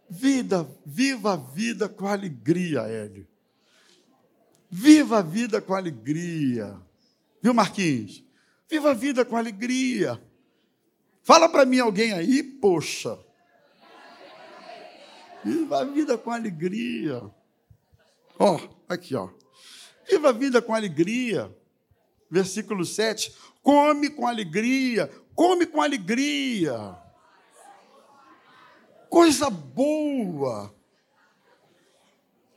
Vida, 0.10 0.66
viva 0.86 1.34
a 1.34 1.36
vida 1.36 1.90
com 1.90 2.08
alegria, 2.08 2.84
Hélio. 2.84 3.28
Viva 4.70 5.20
a 5.20 5.22
vida 5.22 5.62
com 5.62 5.74
alegria. 5.74 6.82
Viu, 7.42 7.54
Marquinhos? 7.54 8.24
Viva 8.70 8.92
a 8.92 8.94
vida 8.94 9.26
com 9.26 9.36
alegria. 9.36 10.18
Fala 11.24 11.50
para 11.50 11.66
mim 11.66 11.80
alguém 11.80 12.14
aí, 12.14 12.42
poxa. 12.42 13.20
Viva 15.44 15.82
a 15.82 15.84
vida 15.84 16.18
com 16.18 16.32
alegria. 16.32 17.22
Ó, 18.40 18.56
oh, 18.56 18.70
aqui, 18.88 19.14
ó. 19.14 19.30
Viva 20.10 20.30
a 20.30 20.32
vida 20.32 20.62
com 20.62 20.74
alegria. 20.74 21.54
Versículo 22.32 22.86
7. 22.86 23.36
Come 23.62 24.10
com 24.10 24.26
alegria, 24.26 25.12
come 25.36 25.68
com 25.68 25.82
alegria. 25.82 26.98
Coisa 29.10 29.50
boa. 29.50 30.74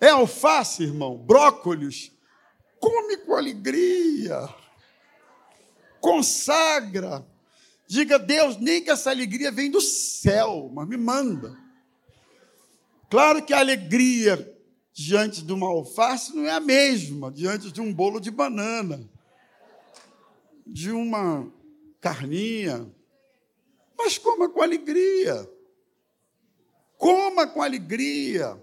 É 0.00 0.10
alface, 0.10 0.84
irmão, 0.84 1.18
brócolis. 1.18 2.12
Come 2.78 3.16
com 3.18 3.34
alegria. 3.34 4.48
Consagra. 6.00 7.26
Diga, 7.88 8.18
Deus, 8.18 8.56
nem 8.56 8.82
que 8.82 8.90
essa 8.90 9.10
alegria 9.10 9.50
vem 9.50 9.70
do 9.70 9.80
céu, 9.80 10.70
mas 10.72 10.86
me 10.86 10.96
manda. 10.96 11.58
Claro 13.10 13.44
que 13.44 13.52
a 13.52 13.58
alegria 13.58 14.54
diante 14.92 15.42
de 15.42 15.52
uma 15.52 15.66
alface 15.66 16.34
não 16.34 16.44
é 16.44 16.52
a 16.52 16.60
mesma 16.60 17.32
diante 17.32 17.72
de 17.72 17.80
um 17.80 17.92
bolo 17.92 18.20
de 18.20 18.30
banana, 18.30 19.08
de 20.66 20.90
uma 20.90 21.52
carninha. 22.00 22.90
Mas 23.96 24.18
coma 24.18 24.48
com 24.48 24.62
alegria. 24.62 25.48
Coma 26.96 27.46
com 27.46 27.62
alegria. 27.62 28.62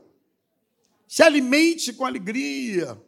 Se 1.08 1.24
alimente 1.24 1.94
com 1.94 2.06
alegria. 2.06 3.02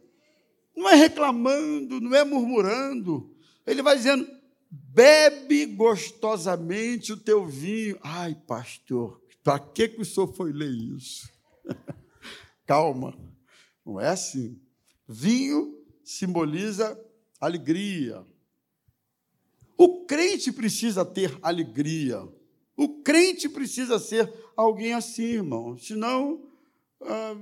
Não 0.75 0.89
é 0.89 0.95
reclamando, 0.95 2.01
não 2.01 2.15
é 2.15 2.23
murmurando. 2.23 3.35
Ele 3.65 3.81
vai 3.81 3.95
dizendo: 3.95 4.27
bebe 4.69 5.65
gostosamente 5.67 7.13
o 7.13 7.17
teu 7.17 7.45
vinho. 7.45 7.97
Ai, 8.01 8.35
pastor, 8.47 9.21
para 9.43 9.59
que, 9.59 9.89
que 9.89 10.01
o 10.01 10.05
senhor 10.05 10.33
foi 10.33 10.51
ler 10.51 10.71
isso? 10.71 11.29
Calma, 12.65 13.17
não 13.85 13.99
é 13.99 14.09
assim. 14.09 14.59
Vinho 15.07 15.83
simboliza 16.03 16.99
alegria. 17.39 18.25
O 19.83 20.05
crente 20.05 20.49
precisa 20.49 21.03
ter 21.03 21.37
alegria. 21.41 22.25
O 22.73 23.03
crente 23.03 23.49
precisa 23.49 23.99
ser 23.99 24.33
alguém 24.55 24.93
assim, 24.93 25.23
irmão. 25.23 25.77
Senão, 25.77 26.41
ah, 27.01 27.35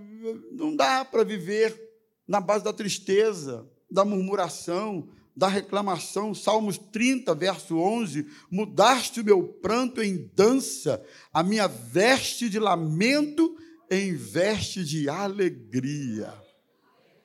não 0.52 0.76
dá 0.76 1.06
para 1.06 1.24
viver 1.24 1.80
na 2.28 2.42
base 2.42 2.64
da 2.64 2.74
tristeza, 2.74 3.70
da 3.92 4.04
murmuração, 4.04 5.08
da 5.38 5.48
reclamação. 5.48 6.34
Salmos 6.34 6.80
30, 6.80 7.36
verso 7.36 7.78
11: 7.78 8.26
Mudaste 8.50 9.22
o 9.22 9.24
meu 9.24 9.44
pranto 9.44 10.02
em 10.02 10.28
dança, 10.34 11.00
a 11.32 11.44
minha 11.44 11.68
veste 11.68 12.50
de 12.50 12.58
lamento 12.58 13.56
em 13.88 14.16
veste 14.16 14.84
de 14.84 15.08
alegria. 15.08 16.34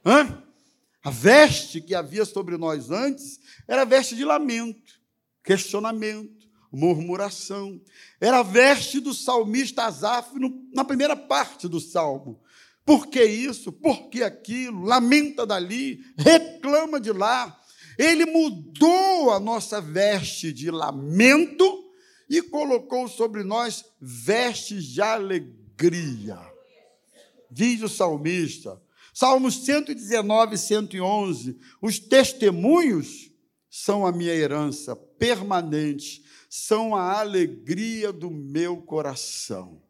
Hã? 0.05 0.43
A 1.07 1.11
veste 1.11 1.81
que 1.81 1.95
havia 1.95 2.25
sobre 2.25 2.57
nós 2.57 2.91
antes 2.91 3.39
era 3.69 3.85
veste 3.85 4.17
de 4.17 4.25
lamento, 4.25 4.96
questionamento, 5.47 6.47
murmuração. 6.71 7.81
Era 8.21 8.41
a 8.41 8.43
veste 8.43 9.01
do 9.01 9.15
salmista 9.15 9.85
Asaf 9.85 10.31
na 10.75 10.85
primeira 10.85 11.17
parte 11.17 11.67
do 11.67 11.81
salmo. 11.81 12.39
Por 12.85 13.07
que 13.07 13.25
isso? 13.25 13.73
Por 13.73 14.11
que 14.11 14.23
aquilo? 14.23 14.85
Lamenta 14.85 15.47
dali, 15.47 16.05
reclama 16.19 17.01
de 17.01 17.13
lá. 17.13 17.59
Ele 17.97 18.27
mudou 18.27 19.31
a 19.31 19.41
nossa 19.41 19.81
veste 19.81 20.53
de 20.53 20.71
lamento 20.71 21.85
e 22.29 22.43
colocou 22.43 23.09
sobre 23.09 23.43
nós 23.43 23.85
vestes 23.99 24.85
de 24.85 25.01
alegria 25.01 26.57
diz 27.57 27.81
o 27.83 27.89
salmista. 27.89 28.81
Salmos 29.15 29.65
119, 29.65 30.59
111. 30.59 31.59
Os 31.81 31.99
testemunhos 31.99 33.31
são 33.79 34.07
a 34.07 34.11
minha 34.11 34.35
herança 34.35 34.97
permanente, 34.97 36.25
são 36.49 36.97
a 36.97 37.21
alegria 37.21 38.11
do 38.11 38.31
meu 38.31 38.79
coração. 38.79 39.83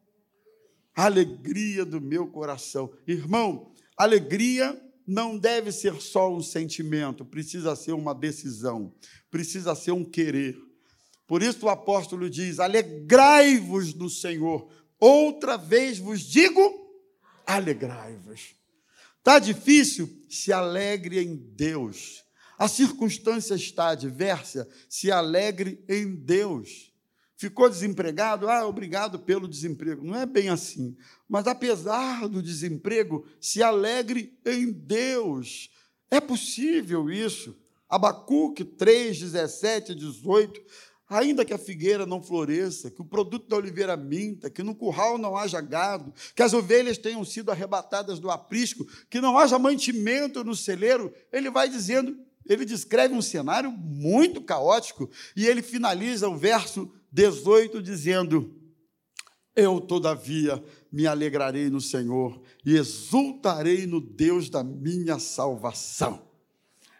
alegria 0.93 1.85
do 1.85 2.01
meu 2.01 2.27
coração. 2.27 2.93
Irmão, 3.07 3.73
alegria 3.97 4.77
não 5.07 5.39
deve 5.39 5.71
ser 5.71 6.01
só 6.01 6.35
um 6.35 6.43
sentimento, 6.43 7.25
precisa 7.25 7.77
ser 7.77 7.93
uma 7.93 8.13
decisão, 8.13 8.93
precisa 9.31 9.75
ser 9.75 9.93
um 9.93 10.05
querer. 10.05 10.59
Por 11.27 11.41
isso 11.41 11.67
o 11.67 11.69
apóstolo 11.69 12.29
diz: 12.29 12.59
alegrai-vos 12.59 13.95
no 13.95 14.11
Senhor. 14.11 14.69
Outra 14.99 15.57
vez 15.57 15.99
vos 15.99 16.23
digo, 16.23 16.61
alegrai-vos. 17.47 18.57
Está 19.19 19.39
difícil? 19.39 20.09
Se 20.29 20.53
alegre 20.53 21.23
em 21.23 21.37
Deus. 21.37 22.26
A 22.59 22.69
circunstância 22.69 23.55
está 23.55 23.89
adversa? 23.89 24.69
Se 24.89 25.11
alegre 25.11 25.85
em 25.89 26.15
Deus. 26.15 26.93
Ficou 27.37 27.69
desempregado? 27.69 28.49
Ah, 28.49 28.67
obrigado 28.67 29.19
pelo 29.19 29.47
desemprego. 29.47 30.05
Não 30.05 30.17
é 30.17 30.25
bem 30.25 30.49
assim. 30.49 30.97
Mas 31.29 31.47
apesar 31.47 32.27
do 32.29 32.43
desemprego, 32.43 33.27
se 33.41 33.63
alegre 33.63 34.39
em 34.45 34.73
Deus. 34.73 35.71
É 36.11 36.21
possível 36.21 37.11
isso. 37.11 37.55
Abacuque 37.89 38.65
3, 38.65 39.19
17 39.21 39.95
18 39.95 40.63
Ainda 41.09 41.45
que 41.45 41.55
a 41.55 41.59
figueira 41.59 42.05
não 42.05 42.21
floresça, 42.21 42.91
que 42.91 43.01
o 43.01 43.05
produto 43.05 43.49
da 43.49 43.57
oliveira 43.57 43.97
minta, 43.97 44.51
que 44.51 44.63
no 44.63 44.75
curral 44.75 45.17
não 45.17 45.37
haja 45.37 45.61
gado, 45.61 46.13
que 46.35 46.43
as 46.43 46.53
ovelhas 46.53 46.99
tenham 46.99 47.25
sido 47.25 47.53
arrebatadas 47.53 48.19
do 48.19 48.29
aprisco, 48.29 48.85
que 49.09 49.21
não 49.21 49.39
haja 49.39 49.57
mantimento 49.57 50.43
no 50.43 50.57
celeiro, 50.57 51.15
ele 51.33 51.49
vai 51.49 51.69
dizendo, 51.69 52.19
ele 52.49 52.65
descreve 52.65 53.15
um 53.15 53.23
cenário 53.23 53.71
muito 53.71 54.41
caótico 54.41 55.11
e 55.37 55.47
ele 55.47 55.63
finaliza 55.63 56.29
o 56.29 56.37
verso 56.37 56.93
18 57.13 57.83
dizendo: 57.83 58.55
Eu, 59.55 59.81
todavia, 59.81 60.63
me 60.93 61.07
alegrarei 61.07 61.69
no 61.69 61.81
Senhor 61.81 62.41
e 62.65 62.77
exultarei 62.77 63.87
no 63.87 64.01
Deus 64.01 64.49
da 64.49 64.65
minha 64.65 65.19
salvação. 65.19 66.27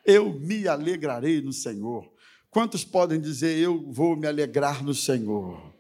Eu 0.05 0.33
me 0.39 0.69
alegrarei 0.69 1.41
no 1.41 1.53
Senhor. 1.53 2.11
Quantos 2.51 2.85
podem 2.85 3.21
dizer, 3.21 3.59
eu 3.59 3.91
vou 3.91 4.17
me 4.17 4.27
alegrar 4.27 4.83
no 4.83 4.95
Senhor? 4.95 5.75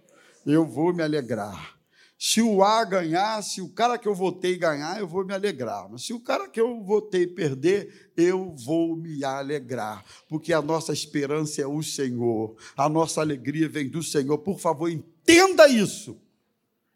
Eu 0.45 0.67
vou 0.67 0.93
me 0.93 1.03
alegrar. 1.03 1.76
Se 2.19 2.41
o 2.41 2.63
A 2.63 2.83
ganhar, 2.85 3.43
se 3.43 3.61
o 3.61 3.69
cara 3.69 3.99
que 3.99 4.09
eu 4.09 4.15
votei 4.15 4.57
ganhar, 4.57 4.99
eu 4.99 5.07
vou 5.07 5.25
me 5.25 5.35
alegrar. 5.35 5.87
Mas 5.91 6.07
se 6.07 6.15
o 6.15 6.21
cara 6.21 6.49
que 6.49 6.59
eu 6.59 6.83
votei 6.83 7.27
perder, 7.27 8.11
eu 8.17 8.55
vou 8.57 8.97
me 8.97 9.23
alegrar. 9.23 10.03
Porque 10.27 10.53
a 10.53 10.63
nossa 10.63 10.95
esperança 10.95 11.61
é 11.61 11.67
o 11.67 11.83
Senhor. 11.83 12.57
A 12.75 12.89
nossa 12.89 13.21
alegria 13.21 13.69
vem 13.69 13.89
do 13.89 14.03
Senhor. 14.03 14.39
Por 14.39 14.59
favor, 14.59 14.91
entenda 14.91 15.69
isso. 15.69 16.19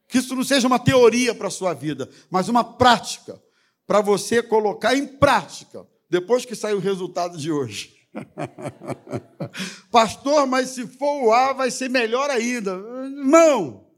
Que 0.09 0.18
isso 0.18 0.35
não 0.35 0.42
seja 0.42 0.66
uma 0.66 0.78
teoria 0.78 1.35
para 1.35 1.48
a 1.48 1.50
sua 1.50 1.74
vida, 1.74 2.09
mas 2.30 2.48
uma 2.48 2.64
prática. 2.64 3.40
Para 3.87 4.00
você 4.00 4.42
colocar 4.42 4.96
em 4.96 5.06
prática, 5.06 5.87
depois 6.09 6.46
que 6.46 6.54
sair 6.54 6.74
o 6.74 6.80
resultado 6.80 7.37
de 7.37 7.52
hoje. 7.52 7.94
Pastor, 9.90 10.46
mas 10.46 10.70
se 10.70 10.87
for 10.87 11.24
o 11.24 11.33
A, 11.33 11.52
vai 11.52 11.70
ser 11.70 11.90
melhor 11.90 12.30
ainda. 12.30 12.72
Irmão, 12.72 13.89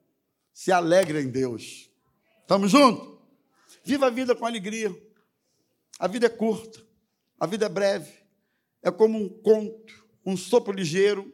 se 0.53 0.71
alegre 0.73 1.21
em 1.21 1.29
Deus. 1.29 1.91
Estamos 2.41 2.71
juntos? 2.71 3.19
Viva 3.85 4.07
a 4.07 4.11
vida 4.11 4.35
com 4.35 4.47
alegria. 4.47 4.95
A 5.99 6.07
vida 6.07 6.27
é 6.27 6.29
curta, 6.29 6.81
a 7.39 7.47
vida 7.47 7.67
é 7.67 7.69
breve. 7.69 8.13
É 8.83 8.91
como 8.91 9.19
um 9.19 9.29
conto, 9.29 10.07
um 10.25 10.37
sopro 10.37 10.73
ligeiro, 10.73 11.33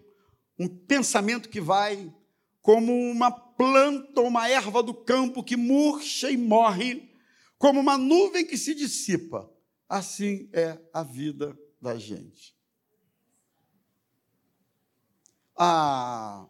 um 0.58 0.68
pensamento 0.68 1.48
que 1.48 1.60
vai, 1.60 2.12
como 2.60 2.92
uma 2.92 3.30
planta 3.30 4.20
ou 4.20 4.28
uma 4.28 4.48
erva 4.48 4.82
do 4.82 4.92
campo 4.92 5.42
que 5.42 5.56
murcha 5.56 6.30
e 6.30 6.36
morre, 6.36 7.10
como 7.58 7.80
uma 7.80 7.96
nuvem 7.96 8.46
que 8.46 8.58
se 8.58 8.74
dissipa. 8.74 9.50
Assim 9.88 10.50
é 10.52 10.78
a 10.92 11.02
vida 11.02 11.58
da 11.80 11.96
gente. 11.96 12.58
a, 15.58 16.46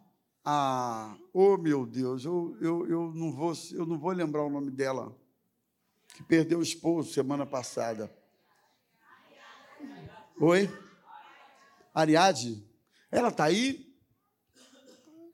a 0.51 1.15
oh 1.31 1.57
meu 1.57 1.85
Deus, 1.85 2.25
eu, 2.25 2.57
eu, 2.59 2.87
eu, 2.89 3.13
não 3.13 3.31
vou, 3.31 3.53
eu 3.71 3.85
não 3.85 3.99
vou 3.99 4.11
lembrar 4.11 4.43
o 4.43 4.49
nome 4.49 4.71
dela, 4.71 5.15
que 6.15 6.23
perdeu 6.23 6.57
o 6.57 6.63
esposo 6.63 7.13
semana 7.13 7.45
passada. 7.45 8.11
Oi? 10.41 10.67
Ariade? 11.93 12.67
Ela 13.11 13.27
está 13.27 13.43
aí? 13.43 13.93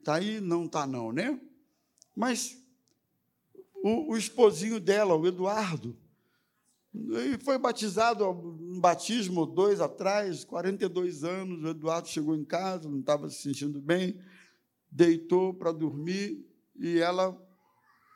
Está 0.00 0.16
aí? 0.16 0.38
Não 0.38 0.66
está 0.66 0.86
não, 0.86 1.12
né? 1.12 1.40
Mas 2.14 2.58
o, 3.76 4.12
o 4.12 4.18
esposinho 4.18 4.78
dela, 4.78 5.14
o 5.14 5.26
Eduardo, 5.26 5.96
ele 6.92 7.38
foi 7.38 7.56
batizado, 7.56 8.28
um 8.28 8.78
batismo 8.78 9.46
dois 9.46 9.80
atrás, 9.80 10.44
42 10.44 11.24
anos. 11.24 11.64
O 11.64 11.68
Eduardo 11.68 12.06
chegou 12.06 12.36
em 12.36 12.44
casa, 12.44 12.86
não 12.86 13.00
estava 13.00 13.30
se 13.30 13.40
sentindo 13.40 13.80
bem, 13.80 14.20
deitou 14.90 15.54
para 15.54 15.72
dormir 15.72 16.46
e 16.78 16.98
ela, 16.98 17.36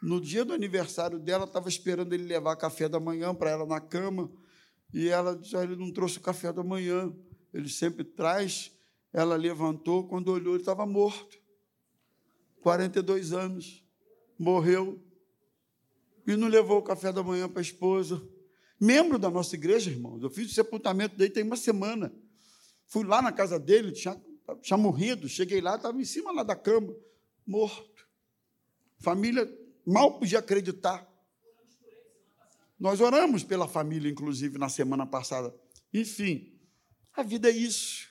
no 0.02 0.20
dia 0.20 0.44
do 0.44 0.52
aniversário 0.52 1.18
dela, 1.18 1.44
estava 1.44 1.68
esperando 1.68 2.12
ele 2.12 2.24
levar 2.24 2.56
café 2.56 2.88
da 2.88 3.00
manhã 3.00 3.35
para 3.35 3.50
ela 3.50 3.66
na 3.66 3.80
cama. 3.80 4.30
E 4.92 5.09
ela 5.09 5.37
disse: 5.37 5.56
ah, 5.56 5.62
ele 5.62 5.76
não 5.76 5.92
trouxe 5.92 6.18
o 6.18 6.22
café 6.22 6.52
da 6.52 6.62
manhã. 6.62 7.12
Ele 7.52 7.68
sempre 7.68 8.04
traz. 8.04 8.72
Ela 9.12 9.37
levantou, 9.37 10.06
quando 10.06 10.28
olhou, 10.28 10.54
ele 10.54 10.62
estava 10.62 10.87
morto. 10.87 11.38
42 12.62 13.33
anos. 13.33 13.85
Morreu. 14.38 15.02
E 16.26 16.37
não 16.37 16.48
levou 16.48 16.78
o 16.78 16.83
café 16.83 17.12
da 17.12 17.22
manhã 17.22 17.48
para 17.48 17.61
a 17.61 17.62
esposa. 17.62 18.22
Membro 18.78 19.18
da 19.18 19.30
nossa 19.30 19.54
igreja, 19.54 19.90
irmãos. 19.90 20.22
Eu 20.22 20.30
fiz 20.30 20.50
o 20.50 20.54
sepultamento 20.54 21.16
dele 21.16 21.30
tem 21.30 21.42
uma 21.42 21.56
semana. 21.56 22.12
Fui 22.87 23.04
lá 23.04 23.20
na 23.20 23.30
casa 23.30 23.59
dele, 23.59 23.92
tinha, 23.92 24.20
tinha 24.56 24.76
morrido. 24.76 25.28
Cheguei 25.28 25.60
lá, 25.60 25.76
estava 25.76 26.00
em 26.00 26.04
cima 26.04 26.32
lá 26.32 26.42
da 26.42 26.56
cama, 26.56 26.94
morto. 27.46 28.06
Família 28.98 29.48
mal 29.86 30.18
podia 30.18 30.38
acreditar. 30.38 31.08
Nós 32.78 33.00
oramos 33.00 33.44
pela 33.44 33.68
família, 33.68 34.10
inclusive, 34.10 34.56
na 34.56 34.68
semana 34.68 35.06
passada. 35.06 35.54
Enfim, 35.92 36.58
a 37.12 37.22
vida 37.22 37.50
é 37.50 37.52
isso. 37.52 38.08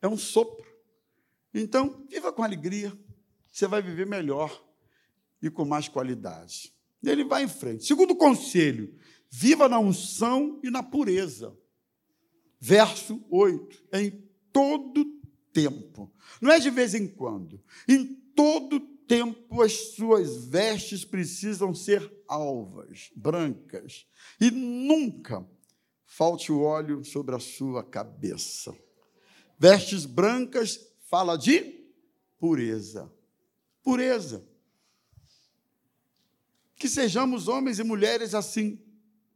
É 0.00 0.06
um 0.06 0.16
sopro. 0.16 0.66
Então, 1.52 2.06
viva 2.08 2.32
com 2.32 2.42
alegria. 2.42 2.96
Você 3.50 3.66
vai 3.66 3.82
viver 3.82 4.06
melhor 4.06 4.64
e 5.42 5.50
com 5.50 5.64
mais 5.64 5.88
qualidade. 5.88 6.72
Ele 7.02 7.24
vai 7.24 7.44
em 7.44 7.48
frente. 7.48 7.84
Segundo 7.84 8.14
conselho, 8.14 8.96
viva 9.30 9.68
na 9.68 9.80
unção 9.80 10.60
e 10.62 10.70
na 10.70 10.82
pureza. 10.82 11.56
Verso 12.60 13.24
8. 13.30 13.84
Em 13.92 14.10
todo 14.52 15.17
tempo. 15.52 16.10
Não 16.40 16.50
é 16.50 16.58
de 16.58 16.70
vez 16.70 16.94
em 16.94 17.06
quando. 17.06 17.62
Em 17.86 18.04
todo 18.34 18.80
tempo 18.80 19.62
as 19.62 19.94
suas 19.94 20.44
vestes 20.44 21.04
precisam 21.04 21.74
ser 21.74 22.12
alvas, 22.28 23.10
brancas, 23.16 24.06
e 24.40 24.50
nunca 24.50 25.48
falte 26.04 26.52
o 26.52 26.60
óleo 26.60 27.04
sobre 27.04 27.34
a 27.34 27.38
sua 27.38 27.82
cabeça. 27.82 28.76
Vestes 29.58 30.04
brancas 30.04 30.78
fala 31.08 31.36
de 31.36 31.84
pureza. 32.38 33.10
Pureza. 33.82 34.46
Que 36.76 36.88
sejamos 36.88 37.48
homens 37.48 37.78
e 37.78 37.84
mulheres 37.84 38.34
assim, 38.34 38.80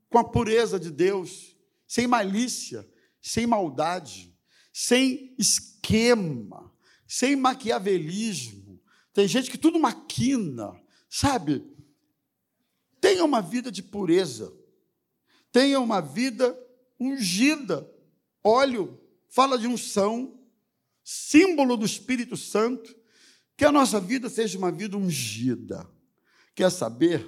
com 0.08 0.18
a 0.18 0.24
pureza 0.24 0.78
de 0.78 0.90
Deus, 0.90 1.56
sem 1.86 2.06
malícia, 2.06 2.88
sem 3.20 3.46
maldade, 3.46 4.31
sem 4.72 5.34
esquema, 5.38 6.72
sem 7.06 7.36
maquiavelismo. 7.36 8.80
Tem 9.12 9.28
gente 9.28 9.50
que 9.50 9.58
tudo 9.58 9.78
maquina, 9.78 10.72
sabe? 11.08 11.64
Tenha 13.00 13.24
uma 13.24 13.42
vida 13.42 13.70
de 13.70 13.82
pureza, 13.82 14.52
tenha 15.50 15.78
uma 15.78 16.00
vida 16.00 16.58
ungida. 16.98 17.88
Óleo 18.42 18.98
fala 19.28 19.58
de 19.58 19.66
unção, 19.66 20.40
símbolo 21.04 21.76
do 21.76 21.84
Espírito 21.84 22.36
Santo, 22.36 22.96
que 23.56 23.64
a 23.64 23.72
nossa 23.72 24.00
vida 24.00 24.30
seja 24.30 24.56
uma 24.56 24.72
vida 24.72 24.96
ungida. 24.96 25.88
Quer 26.54 26.70
saber? 26.70 27.26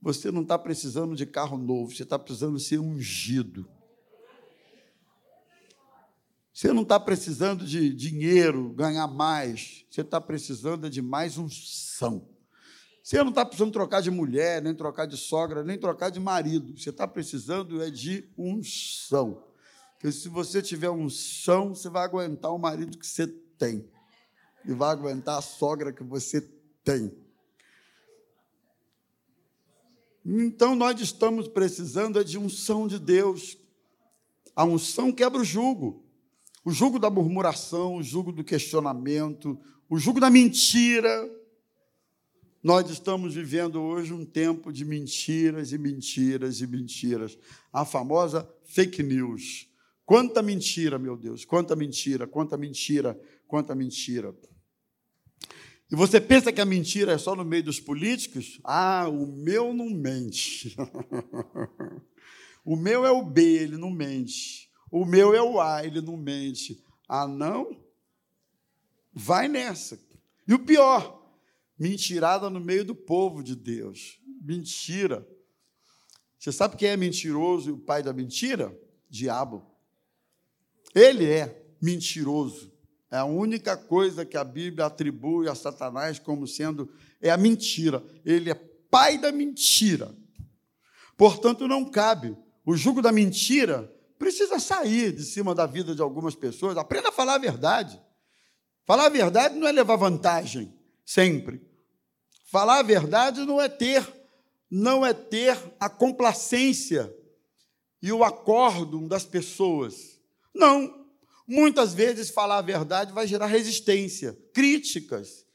Você 0.00 0.30
não 0.30 0.42
está 0.42 0.56
precisando 0.56 1.16
de 1.16 1.26
carro 1.26 1.58
novo, 1.58 1.90
você 1.90 2.04
está 2.04 2.18
precisando 2.18 2.58
ser 2.60 2.78
ungido. 2.78 3.68
Você 6.58 6.72
não 6.72 6.82
está 6.82 6.98
precisando 6.98 7.64
de 7.64 7.94
dinheiro, 7.94 8.70
ganhar 8.70 9.06
mais. 9.06 9.86
Você 9.88 10.00
está 10.00 10.20
precisando 10.20 10.90
de 10.90 11.00
mais 11.00 11.38
unção. 11.38 12.28
Você 13.00 13.16
não 13.18 13.28
está 13.28 13.46
precisando 13.46 13.70
trocar 13.70 14.02
de 14.02 14.10
mulher, 14.10 14.60
nem 14.60 14.74
trocar 14.74 15.06
de 15.06 15.16
sogra, 15.16 15.62
nem 15.62 15.78
trocar 15.78 16.10
de 16.10 16.18
marido. 16.18 16.76
Você 16.76 16.90
está 16.90 17.06
precisando 17.06 17.80
é 17.80 17.90
de 17.92 18.28
unção. 18.36 19.44
Porque 19.92 20.10
se 20.10 20.28
você 20.28 20.60
tiver 20.60 20.90
unção, 20.90 21.76
você 21.76 21.88
vai 21.88 22.04
aguentar 22.04 22.52
o 22.52 22.58
marido 22.58 22.98
que 22.98 23.06
você 23.06 23.28
tem. 23.56 23.88
E 24.64 24.72
vai 24.72 24.90
aguentar 24.90 25.38
a 25.38 25.42
sogra 25.42 25.92
que 25.92 26.02
você 26.02 26.40
tem. 26.82 27.16
Então 30.26 30.74
nós 30.74 31.00
estamos 31.00 31.46
precisando 31.46 32.18
é 32.18 32.24
de 32.24 32.36
unção 32.36 32.88
de 32.88 32.98
Deus. 32.98 33.56
A 34.56 34.64
unção 34.64 35.12
quebra 35.12 35.40
o 35.40 35.44
jugo. 35.44 36.07
O 36.68 36.70
jugo 36.70 36.98
da 36.98 37.08
murmuração, 37.08 37.96
o 37.96 38.02
jugo 38.02 38.30
do 38.30 38.44
questionamento, 38.44 39.58
o 39.88 39.98
jugo 39.98 40.20
da 40.20 40.28
mentira. 40.28 41.10
Nós 42.62 42.90
estamos 42.90 43.34
vivendo 43.34 43.80
hoje 43.80 44.12
um 44.12 44.22
tempo 44.22 44.70
de 44.70 44.84
mentiras 44.84 45.72
e 45.72 45.78
mentiras 45.78 46.60
e 46.60 46.66
mentiras. 46.66 47.38
A 47.72 47.86
famosa 47.86 48.46
fake 48.66 49.02
news. 49.02 49.66
Quanta 50.04 50.42
mentira, 50.42 50.98
meu 50.98 51.16
Deus, 51.16 51.42
quanta 51.42 51.74
mentira, 51.74 52.26
quanta 52.26 52.58
mentira, 52.58 53.18
quanta 53.46 53.74
mentira. 53.74 54.36
E 55.90 55.96
você 55.96 56.20
pensa 56.20 56.52
que 56.52 56.60
a 56.60 56.66
mentira 56.66 57.12
é 57.12 57.16
só 57.16 57.34
no 57.34 57.46
meio 57.46 57.64
dos 57.64 57.80
políticos? 57.80 58.60
Ah, 58.62 59.08
o 59.08 59.26
meu 59.26 59.72
não 59.72 59.88
mente. 59.88 60.76
o 62.62 62.76
meu 62.76 63.06
é 63.06 63.10
o 63.10 63.24
B, 63.24 63.42
ele 63.42 63.78
não 63.78 63.90
mente. 63.90 64.67
O 64.90 65.04
meu 65.04 65.34
é 65.34 65.42
o 65.42 65.60
A, 65.60 65.84
ele 65.84 66.00
não 66.00 66.16
mente. 66.16 66.82
Ah, 67.08 67.26
não? 67.26 67.76
Vai 69.12 69.48
nessa. 69.48 69.98
E 70.46 70.54
o 70.54 70.58
pior, 70.58 71.22
mentirada 71.78 72.48
no 72.48 72.60
meio 72.60 72.84
do 72.84 72.94
povo 72.94 73.42
de 73.42 73.54
Deus. 73.54 74.20
Mentira. 74.42 75.26
Você 76.38 76.52
sabe 76.52 76.76
quem 76.76 76.88
é 76.88 76.96
mentiroso 76.96 77.70
e 77.70 77.72
o 77.72 77.78
pai 77.78 78.02
da 78.02 78.12
mentira? 78.12 78.76
Diabo. 79.10 79.66
Ele 80.94 81.26
é 81.26 81.66
mentiroso. 81.80 82.72
É 83.10 83.16
a 83.16 83.24
única 83.24 83.76
coisa 83.76 84.24
que 84.24 84.36
a 84.36 84.44
Bíblia 84.44 84.86
atribui 84.86 85.48
a 85.48 85.54
Satanás 85.54 86.18
como 86.18 86.46
sendo 86.46 86.90
é 87.20 87.30
a 87.30 87.36
mentira. 87.36 88.04
Ele 88.24 88.50
é 88.50 88.54
pai 88.54 89.18
da 89.18 89.32
mentira. 89.32 90.14
Portanto, 91.16 91.66
não 91.66 91.84
cabe. 91.84 92.36
O 92.64 92.76
jugo 92.76 93.02
da 93.02 93.10
mentira 93.10 93.92
precisa 94.18 94.58
sair 94.58 95.12
de 95.12 95.22
cima 95.24 95.54
da 95.54 95.66
vida 95.66 95.94
de 95.94 96.02
algumas 96.02 96.34
pessoas. 96.34 96.76
Aprenda 96.76 97.08
a 97.08 97.12
falar 97.12 97.34
a 97.34 97.38
verdade. 97.38 98.00
Falar 98.84 99.06
a 99.06 99.10
verdade 99.10 99.56
não 99.56 99.68
é 99.68 99.72
levar 99.72 99.96
vantagem, 99.96 100.74
sempre. 101.04 101.62
Falar 102.44 102.78
a 102.78 102.82
verdade 102.82 103.44
não 103.44 103.60
é 103.60 103.68
ter, 103.68 104.06
não 104.70 105.04
é 105.04 105.12
ter 105.12 105.56
a 105.78 105.88
complacência 105.88 107.14
e 108.00 108.10
o 108.10 108.24
acordo 108.24 109.06
das 109.06 109.24
pessoas. 109.24 110.18
Não. 110.54 111.06
Muitas 111.46 111.94
vezes 111.94 112.30
falar 112.30 112.58
a 112.58 112.62
verdade 112.62 113.12
vai 113.12 113.26
gerar 113.26 113.46
resistência, 113.46 114.38
críticas. 114.52 115.46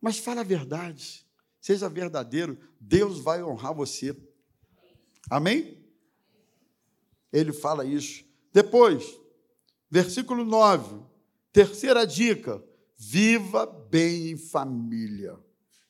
Mas 0.00 0.18
fala 0.18 0.40
a 0.40 0.44
verdade, 0.44 1.26
seja 1.60 1.88
verdadeiro, 1.88 2.58
Deus 2.80 3.18
vai 3.18 3.42
honrar 3.42 3.74
você. 3.74 4.16
Amém? 5.28 5.77
Ele 7.32 7.52
fala 7.52 7.84
isso. 7.84 8.24
Depois, 8.52 9.18
versículo 9.90 10.44
9, 10.44 11.00
terceira 11.52 12.06
dica: 12.06 12.62
viva 12.96 13.66
bem 13.66 14.30
em 14.30 14.36
família. 14.36 15.38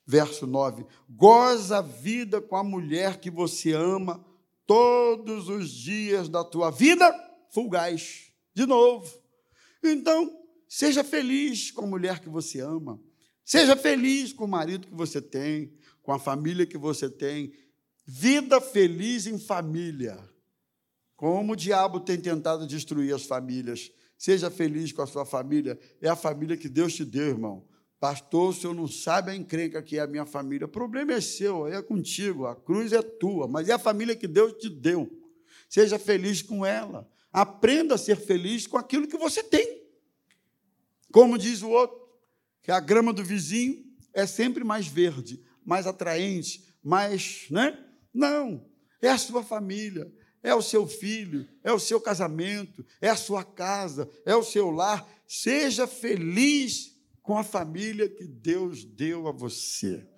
Verso 0.07 0.47
9: 0.47 0.85
goza 1.09 1.79
a 1.79 1.83
vida 1.83 2.41
com 2.41 2.57
a 2.57 2.65
mulher 2.65 3.21
que 3.21 3.31
você 3.31 3.73
ama 3.73 4.25
todos 4.67 5.49
os 5.49 5.71
dias 5.71 6.29
da 6.29 6.45
tua 6.45 6.71
vida 6.71 7.11
fugaz. 7.51 8.33
De 8.55 8.67
novo, 8.67 9.11
então, 9.83 10.37
seja 10.69 11.05
feliz 11.05 11.71
com 11.71 11.85
a 11.85 11.87
mulher 11.87 12.21
que 12.21 12.29
você 12.29 12.61
ama. 12.61 13.01
Seja 13.45 13.77
feliz 13.77 14.33
com 14.33 14.45
o 14.45 14.49
marido 14.49 14.87
que 14.87 14.95
você 14.95 15.23
tem, 15.23 15.73
com 16.03 16.13
a 16.13 16.19
família 16.19 16.67
que 16.67 16.77
você 16.77 17.09
tem. 17.09 17.53
Vida 18.05 18.61
feliz 18.61 19.27
em 19.27 19.39
família. 19.39 20.19
Como 21.19 21.55
o 21.55 21.57
diabo 21.57 21.99
tem 21.99 22.17
tentado 22.17 22.65
destruir 22.65 23.13
as 23.13 23.25
famílias. 23.25 23.91
Seja 24.17 24.53
feliz 24.53 24.93
com 24.93 25.03
a 25.03 25.07
sua 25.07 25.27
família. 25.27 25.77
É 26.01 26.09
a 26.09 26.15
família 26.15 26.57
que 26.57 26.69
Deus 26.69 26.95
te 26.95 27.05
deu, 27.05 27.27
irmão. 27.27 27.67
Pastor, 27.99 28.51
o 28.51 28.53
senhor 28.53 28.73
não 28.73 28.87
sabe 28.87 29.33
a 29.33 29.35
encrenca 29.35 29.83
que 29.83 29.99
é 29.99 30.01
a 30.01 30.07
minha 30.07 30.25
família. 30.25 30.67
O 30.67 30.71
problema 30.71 31.13
é 31.13 31.21
seu, 31.21 31.67
é 31.67 31.83
contigo. 31.83 32.47
A 32.47 32.55
cruz 32.55 32.93
é 32.93 33.03
tua, 33.03 33.49
mas 33.49 33.69
é 33.69 33.73
a 33.73 33.81
família 33.81 34.15
que 34.15 34.29
Deus 34.29 34.53
te 34.53 34.69
deu. 34.69 35.11
Seja 35.69 35.99
feliz 35.99 36.41
com 36.41 36.65
ela. 36.65 37.11
Aprenda 37.33 37.97
a 37.97 37.99
ser 37.99 38.15
feliz 38.15 38.69
com 38.69 38.79
aquilo 38.79 39.09
que 39.09 39.19
você 39.19 39.43
tem. 39.43 39.83
Como 41.11 41.37
diz 41.37 41.63
o 41.63 41.69
outro, 41.69 41.99
que 42.63 42.71
a 42.71 42.79
grama 42.79 43.13
do 43.13 43.25
vizinho 43.25 43.85
é 44.15 44.25
sempre 44.25 44.63
mais 44.63 44.87
verde, 44.87 45.43
mais 45.65 45.85
atraente, 45.85 46.65
mais, 46.81 47.49
né? 47.51 47.77
Não, 48.15 48.65
é 49.03 49.09
a 49.09 49.19
sua 49.19 49.43
família, 49.43 50.09
é 50.49 50.55
o 50.55 50.63
seu 50.63 50.87
filho, 50.87 51.47
é 51.63 51.71
o 51.71 51.79
seu 51.79 52.01
casamento, 52.01 52.85
é 53.03 53.11
a 53.11 53.17
sua 53.17 53.45
casa, 53.45 54.09
é 54.25 54.35
o 54.35 54.43
seu 54.43 54.71
lar. 54.71 55.07
Seja 55.27 55.87
feliz 55.87 56.97
com 57.23 57.37
a 57.37 57.45
família 57.45 58.09
que 58.09 58.25
Deus 58.25 58.83
deu 58.83 59.29
a 59.29 59.33
você. 59.33 60.09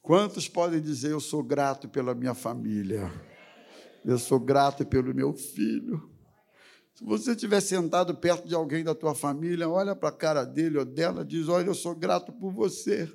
Quantos 0.00 0.48
podem 0.48 0.80
dizer 0.80 1.10
eu 1.10 1.20
sou 1.20 1.42
grato 1.42 1.90
pela 1.90 2.14
minha 2.14 2.32
família? 2.32 3.12
Eu 4.02 4.18
sou 4.18 4.40
grato 4.40 4.86
pelo 4.86 5.14
meu 5.14 5.34
filho. 5.34 6.10
Se 6.94 7.04
você 7.04 7.32
estiver 7.32 7.60
sentado 7.60 8.16
perto 8.16 8.48
de 8.48 8.54
alguém 8.54 8.82
da 8.82 8.94
tua 8.94 9.14
família, 9.14 9.68
olha 9.68 9.94
para 9.94 10.08
a 10.08 10.12
cara 10.12 10.44
dele 10.44 10.78
ou 10.78 10.86
dela, 10.86 11.22
diz: 11.22 11.48
Olha, 11.48 11.66
eu 11.66 11.74
sou 11.74 11.94
grato 11.94 12.32
por 12.32 12.50
você. 12.50 13.12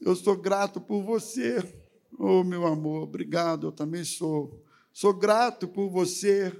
Eu 0.00 0.16
sou 0.16 0.36
grato 0.36 0.80
por 0.80 1.02
você. 1.02 1.81
Oh, 2.18 2.44
meu 2.44 2.66
amor, 2.66 3.02
obrigado, 3.02 3.68
eu 3.68 3.72
também 3.72 4.04
sou. 4.04 4.62
Sou 4.92 5.14
grato 5.14 5.66
por 5.66 5.88
você, 5.88 6.52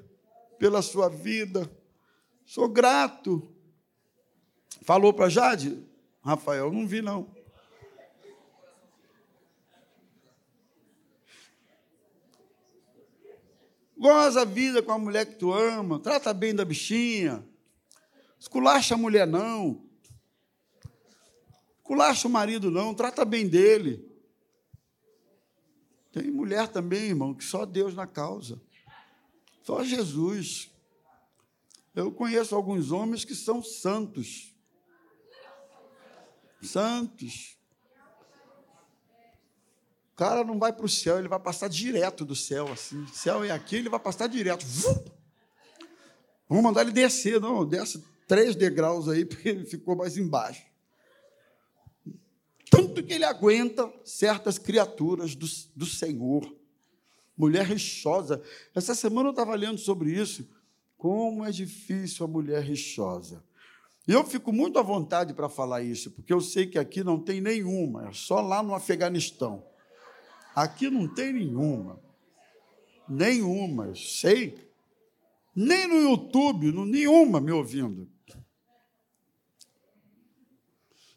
pela 0.58 0.80
sua 0.80 1.08
vida. 1.08 1.70
Sou 2.46 2.68
grato. 2.68 3.52
Falou 4.82 5.12
para 5.12 5.28
Jade? 5.28 5.86
Rafael, 6.22 6.72
não 6.72 6.86
vi 6.86 7.02
não. 7.02 7.30
Goza 13.96 14.42
a 14.42 14.44
vida 14.44 14.82
com 14.82 14.90
a 14.90 14.98
mulher 14.98 15.26
que 15.26 15.36
tu 15.36 15.52
ama, 15.52 16.00
trata 16.00 16.34
bem 16.34 16.52
da 16.52 16.64
bichinha. 16.64 17.46
Esculacha 18.36 18.94
a 18.94 18.98
mulher 18.98 19.26
não. 19.28 19.84
Esculacha 21.76 22.26
o 22.26 22.30
marido 22.30 22.68
não, 22.68 22.94
trata 22.94 23.24
bem 23.24 23.46
dele. 23.46 24.11
Tem 26.12 26.30
mulher 26.30 26.68
também, 26.68 27.08
irmão, 27.08 27.34
que 27.34 27.42
só 27.42 27.64
Deus 27.64 27.94
na 27.94 28.06
causa. 28.06 28.60
Só 29.62 29.82
Jesus. 29.82 30.70
Eu 31.94 32.12
conheço 32.12 32.54
alguns 32.54 32.90
homens 32.90 33.24
que 33.24 33.34
são 33.34 33.62
santos. 33.62 34.54
Santos. 36.62 37.56
O 40.12 40.16
cara 40.16 40.44
não 40.44 40.58
vai 40.58 40.72
para 40.72 40.84
o 40.84 40.88
céu, 40.88 41.18
ele 41.18 41.28
vai 41.28 41.40
passar 41.40 41.68
direto 41.68 42.24
do 42.24 42.36
céu, 42.36 42.70
assim. 42.70 43.02
O 43.02 43.08
céu 43.08 43.42
é 43.42 43.50
aqui, 43.50 43.76
ele 43.76 43.88
vai 43.88 43.98
passar 43.98 44.26
direto. 44.26 44.64
Vamos 46.46 46.62
mandar 46.62 46.82
ele 46.82 46.92
descer, 46.92 47.40
não, 47.40 47.66
desce 47.66 48.04
três 48.28 48.54
degraus 48.54 49.08
aí, 49.08 49.24
porque 49.26 49.48
ele 49.48 49.64
ficou 49.64 49.96
mais 49.96 50.18
embaixo 50.18 50.71
tanto 52.72 53.02
que 53.02 53.12
ele 53.12 53.24
aguenta 53.26 53.92
certas 54.02 54.56
criaturas 54.56 55.34
do, 55.34 55.46
do 55.76 55.84
Senhor. 55.84 56.50
Mulher 57.36 57.66
rixosa. 57.66 58.42
Essa 58.74 58.94
semana 58.94 59.28
eu 59.28 59.32
estava 59.32 59.54
lendo 59.54 59.76
sobre 59.76 60.10
isso. 60.10 60.48
Como 60.96 61.44
é 61.44 61.50
difícil 61.50 62.24
a 62.24 62.28
mulher 62.28 62.62
rixosa. 62.62 63.44
E 64.08 64.12
eu 64.12 64.24
fico 64.24 64.50
muito 64.52 64.78
à 64.78 64.82
vontade 64.82 65.34
para 65.34 65.50
falar 65.50 65.82
isso, 65.82 66.10
porque 66.10 66.32
eu 66.32 66.40
sei 66.40 66.66
que 66.66 66.78
aqui 66.78 67.04
não 67.04 67.20
tem 67.20 67.40
nenhuma, 67.40 68.08
é 68.08 68.12
só 68.12 68.40
lá 68.40 68.62
no 68.62 68.74
Afeganistão. 68.74 69.64
Aqui 70.56 70.90
não 70.90 71.06
tem 71.06 71.32
nenhuma. 71.32 72.00
Nenhuma, 73.08 73.86
eu 73.86 73.96
sei. 73.96 74.58
Nem 75.54 75.86
no 75.86 76.10
YouTube, 76.10 76.72
nenhuma 76.72 77.40
me 77.40 77.52
ouvindo. 77.52 78.08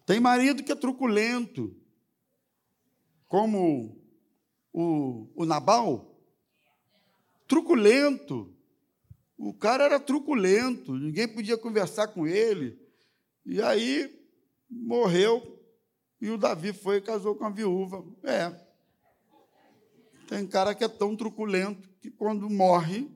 Tem 0.05 0.19
marido 0.19 0.63
que 0.63 0.71
é 0.71 0.75
truculento, 0.75 1.75
como 3.27 3.99
o, 4.71 5.27
o 5.35 5.45
Nabal. 5.45 6.15
Truculento. 7.47 8.53
O 9.37 9.53
cara 9.53 9.83
era 9.83 9.99
truculento, 9.99 10.93
ninguém 10.93 11.27
podia 11.27 11.57
conversar 11.57 12.07
com 12.09 12.25
ele. 12.25 12.79
E 13.45 13.61
aí 13.61 14.15
morreu 14.69 15.55
e 16.21 16.29
o 16.29 16.37
Davi 16.37 16.71
foi 16.71 16.97
e 16.97 17.01
casou 17.01 17.35
com 17.35 17.45
a 17.45 17.49
viúva. 17.49 18.03
É. 18.23 18.51
Tem 20.27 20.47
cara 20.47 20.73
que 20.73 20.83
é 20.83 20.87
tão 20.87 21.15
truculento 21.15 21.89
que 22.01 22.09
quando 22.09 22.49
morre, 22.49 23.09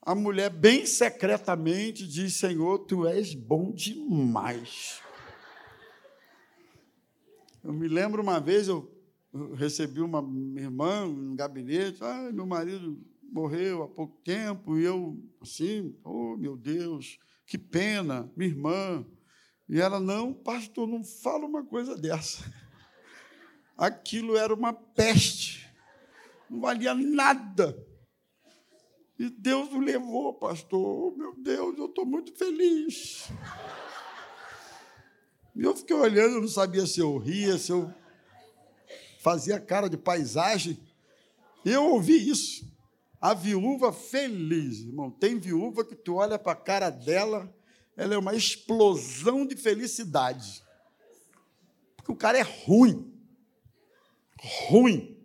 a 0.00 0.14
mulher 0.14 0.50
bem 0.50 0.86
secretamente 0.86 2.06
diz: 2.08 2.34
Senhor, 2.34 2.78
tu 2.80 3.06
és 3.06 3.34
bom 3.34 3.70
demais. 3.70 5.03
Eu 7.64 7.72
me 7.72 7.88
lembro 7.88 8.20
uma 8.20 8.38
vez, 8.38 8.68
eu 8.68 8.92
recebi 9.54 10.02
uma 10.02 10.20
irmã 10.60 11.06
no 11.06 11.34
gabinete, 11.34 12.04
ah, 12.04 12.30
meu 12.30 12.44
marido 12.44 13.02
morreu 13.22 13.82
há 13.82 13.88
pouco 13.88 14.20
tempo, 14.22 14.78
e 14.78 14.84
eu, 14.84 15.18
assim, 15.40 15.98
oh, 16.04 16.36
meu 16.36 16.58
Deus, 16.58 17.18
que 17.46 17.56
pena, 17.56 18.30
minha 18.36 18.50
irmã. 18.50 19.06
E 19.66 19.80
ela, 19.80 19.98
não, 19.98 20.34
pastor, 20.34 20.86
não 20.86 21.02
fala 21.02 21.46
uma 21.46 21.64
coisa 21.64 21.96
dessa. 21.96 22.44
Aquilo 23.78 24.36
era 24.36 24.52
uma 24.52 24.74
peste, 24.74 25.66
não 26.50 26.60
valia 26.60 26.94
nada. 26.94 27.74
E 29.18 29.30
Deus 29.30 29.72
o 29.72 29.80
levou, 29.80 30.34
pastor. 30.34 30.80
Oh, 30.84 31.16
meu 31.16 31.34
Deus, 31.34 31.78
eu 31.78 31.86
estou 31.86 32.04
muito 32.04 32.36
feliz. 32.36 33.30
Eu 35.56 35.76
fiquei 35.76 35.94
olhando, 35.94 36.34
eu 36.34 36.40
não 36.40 36.48
sabia 36.48 36.86
se 36.86 37.00
eu 37.00 37.16
ria, 37.16 37.56
se 37.58 37.70
eu 37.70 37.92
fazia 39.20 39.60
cara 39.60 39.88
de 39.88 39.96
paisagem. 39.96 40.78
E 41.64 41.70
eu 41.70 41.84
ouvi 41.84 42.28
isso. 42.28 42.70
A 43.20 43.32
viúva 43.32 43.92
feliz, 43.92 44.80
irmão. 44.80 45.10
Tem 45.10 45.38
viúva 45.38 45.84
que 45.84 45.94
tu 45.94 46.16
olha 46.16 46.38
para 46.38 46.52
a 46.52 46.56
cara 46.56 46.90
dela, 46.90 47.50
ela 47.96 48.14
é 48.14 48.18
uma 48.18 48.34
explosão 48.34 49.46
de 49.46 49.56
felicidade. 49.56 50.62
Porque 51.96 52.12
o 52.12 52.16
cara 52.16 52.36
é 52.36 52.42
ruim. 52.42 53.10
Ruim. 54.68 55.16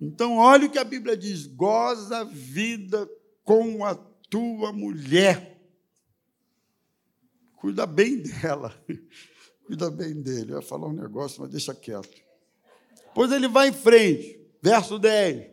Então, 0.00 0.36
olha 0.36 0.66
o 0.66 0.70
que 0.70 0.78
a 0.78 0.84
Bíblia 0.84 1.16
diz: 1.16 1.46
goza 1.46 2.18
a 2.18 2.24
vida 2.24 3.08
com 3.42 3.84
a 3.84 3.94
tua 3.94 4.72
mulher. 4.72 5.57
Cuida 7.60 7.86
bem 7.86 8.18
dela. 8.22 8.74
Cuida 9.66 9.90
bem 9.90 10.14
dele. 10.20 10.52
Eu 10.52 10.56
ia 10.56 10.62
falar 10.62 10.88
um 10.88 10.92
negócio, 10.92 11.40
mas 11.40 11.50
deixa 11.50 11.74
quieto. 11.74 12.22
Pois 13.14 13.30
ele 13.32 13.48
vai 13.48 13.68
em 13.68 13.72
frente. 13.72 14.40
Verso 14.62 14.98
10. 14.98 15.50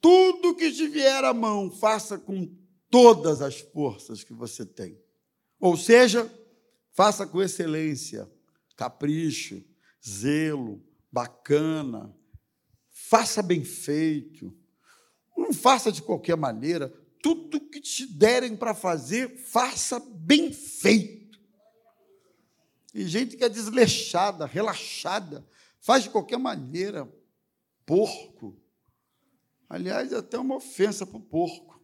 Tudo 0.00 0.54
que 0.54 0.72
te 0.72 0.88
vier 0.88 1.24
à 1.24 1.34
mão, 1.34 1.70
faça 1.70 2.18
com 2.18 2.50
todas 2.90 3.42
as 3.42 3.60
forças 3.60 4.24
que 4.24 4.32
você 4.32 4.64
tem. 4.64 4.98
Ou 5.60 5.76
seja, 5.76 6.30
faça 6.92 7.26
com 7.26 7.42
excelência, 7.42 8.30
capricho, 8.76 9.62
zelo, 10.06 10.82
bacana. 11.12 12.14
Faça 12.90 13.42
bem 13.42 13.62
feito. 13.62 14.56
Não 15.36 15.52
faça 15.52 15.92
de 15.92 16.02
qualquer 16.02 16.36
maneira 16.36 16.92
tudo 17.22 17.60
que 17.60 17.80
te 17.80 18.06
derem 18.06 18.56
para 18.56 18.74
fazer, 18.74 19.36
faça 19.38 20.00
bem 20.00 20.52
feito. 20.52 21.38
E 22.92 23.06
gente 23.06 23.36
que 23.36 23.44
é 23.44 23.48
desleixada, 23.48 24.46
relaxada, 24.46 25.46
faz 25.80 26.04
de 26.04 26.10
qualquer 26.10 26.38
maneira, 26.38 27.10
porco. 27.86 28.60
Aliás, 29.68 30.12
é 30.12 30.16
até 30.16 30.38
uma 30.38 30.56
ofensa 30.56 31.06
para 31.06 31.16
o 31.16 31.20
porco. 31.20 31.80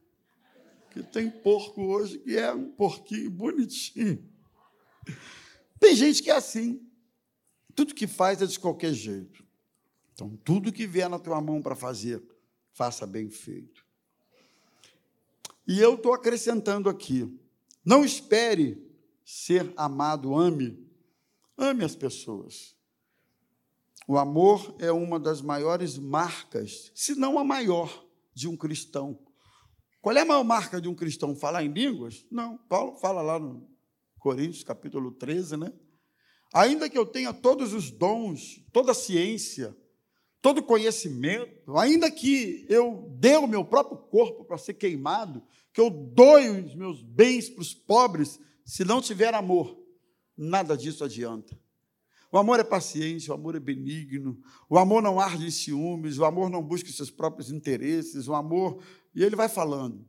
Que 0.90 1.02
tem 1.02 1.30
porco 1.30 1.82
hoje 1.82 2.18
que 2.18 2.36
é 2.36 2.52
um 2.52 2.72
porquinho 2.72 3.30
bonitinho. 3.30 4.28
Tem 5.78 5.94
gente 5.94 6.22
que 6.22 6.30
é 6.30 6.36
assim. 6.36 6.82
Tudo 7.74 7.94
que 7.94 8.06
faz 8.06 8.40
é 8.40 8.46
de 8.46 8.58
qualquer 8.58 8.92
jeito. 8.92 9.44
Então, 10.12 10.34
tudo 10.38 10.72
que 10.72 10.86
vier 10.86 11.10
na 11.10 11.18
tua 11.18 11.40
mão 11.42 11.60
para 11.60 11.76
fazer, 11.76 12.22
faça 12.72 13.06
bem 13.06 13.28
feito. 13.28 13.85
E 15.66 15.80
eu 15.80 15.94
estou 15.94 16.12
acrescentando 16.12 16.88
aqui: 16.88 17.38
não 17.84 18.04
espere 18.04 18.84
ser 19.24 19.72
amado, 19.76 20.34
ame. 20.34 20.86
Ame 21.58 21.84
as 21.84 21.96
pessoas. 21.96 22.76
O 24.06 24.16
amor 24.16 24.76
é 24.78 24.92
uma 24.92 25.18
das 25.18 25.40
maiores 25.40 25.98
marcas, 25.98 26.92
se 26.94 27.14
não 27.16 27.38
a 27.38 27.44
maior, 27.44 28.06
de 28.32 28.46
um 28.46 28.56
cristão. 28.56 29.18
Qual 30.00 30.16
é 30.16 30.20
a 30.20 30.24
maior 30.24 30.44
marca 30.44 30.80
de 30.80 30.88
um 30.88 30.94
cristão? 30.94 31.34
Falar 31.34 31.64
em 31.64 31.72
línguas? 31.72 32.24
Não. 32.30 32.56
Paulo 32.68 32.96
fala 32.98 33.20
lá 33.20 33.38
no 33.38 33.68
Coríntios, 34.20 34.62
capítulo 34.62 35.10
13, 35.10 35.56
né? 35.56 35.72
Ainda 36.54 36.88
que 36.88 36.96
eu 36.96 37.04
tenha 37.04 37.32
todos 37.32 37.72
os 37.72 37.90
dons, 37.90 38.64
toda 38.72 38.92
a 38.92 38.94
ciência, 38.94 39.76
todo 40.46 40.62
conhecimento, 40.62 41.76
ainda 41.76 42.08
que 42.08 42.64
eu 42.68 43.12
dê 43.18 43.36
o 43.36 43.48
meu 43.48 43.64
próprio 43.64 43.98
corpo 43.98 44.44
para 44.44 44.56
ser 44.56 44.74
queimado, 44.74 45.42
que 45.72 45.80
eu 45.80 45.90
doe 45.90 46.48
os 46.60 46.72
meus 46.72 47.02
bens 47.02 47.50
para 47.50 47.62
os 47.62 47.74
pobres, 47.74 48.38
se 48.64 48.84
não 48.84 49.02
tiver 49.02 49.34
amor, 49.34 49.76
nada 50.36 50.76
disso 50.76 51.02
adianta. 51.02 51.58
O 52.30 52.38
amor 52.38 52.60
é 52.60 52.62
paciente, 52.62 53.28
o 53.28 53.34
amor 53.34 53.56
é 53.56 53.58
benigno, 53.58 54.40
o 54.70 54.78
amor 54.78 55.02
não 55.02 55.18
arde 55.18 55.44
em 55.44 55.50
ciúmes, 55.50 56.16
o 56.16 56.24
amor 56.24 56.48
não 56.48 56.62
busca 56.62 56.92
seus 56.92 57.10
próprios 57.10 57.50
interesses, 57.50 58.28
o 58.28 58.34
amor. 58.34 58.80
E 59.16 59.24
ele 59.24 59.34
vai 59.34 59.48
falando. 59.48 60.06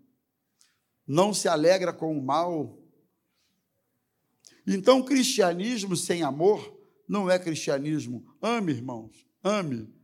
Não 1.08 1.34
se 1.34 1.48
alegra 1.48 1.92
com 1.92 2.16
o 2.16 2.22
mal. 2.22 2.78
Então, 4.68 5.02
cristianismo 5.02 5.96
sem 5.96 6.22
amor 6.22 6.80
não 7.10 7.28
é 7.28 7.40
cristianismo. 7.40 8.24
Ame, 8.40 8.74
irmãos, 8.74 9.26
ame. 9.44 9.97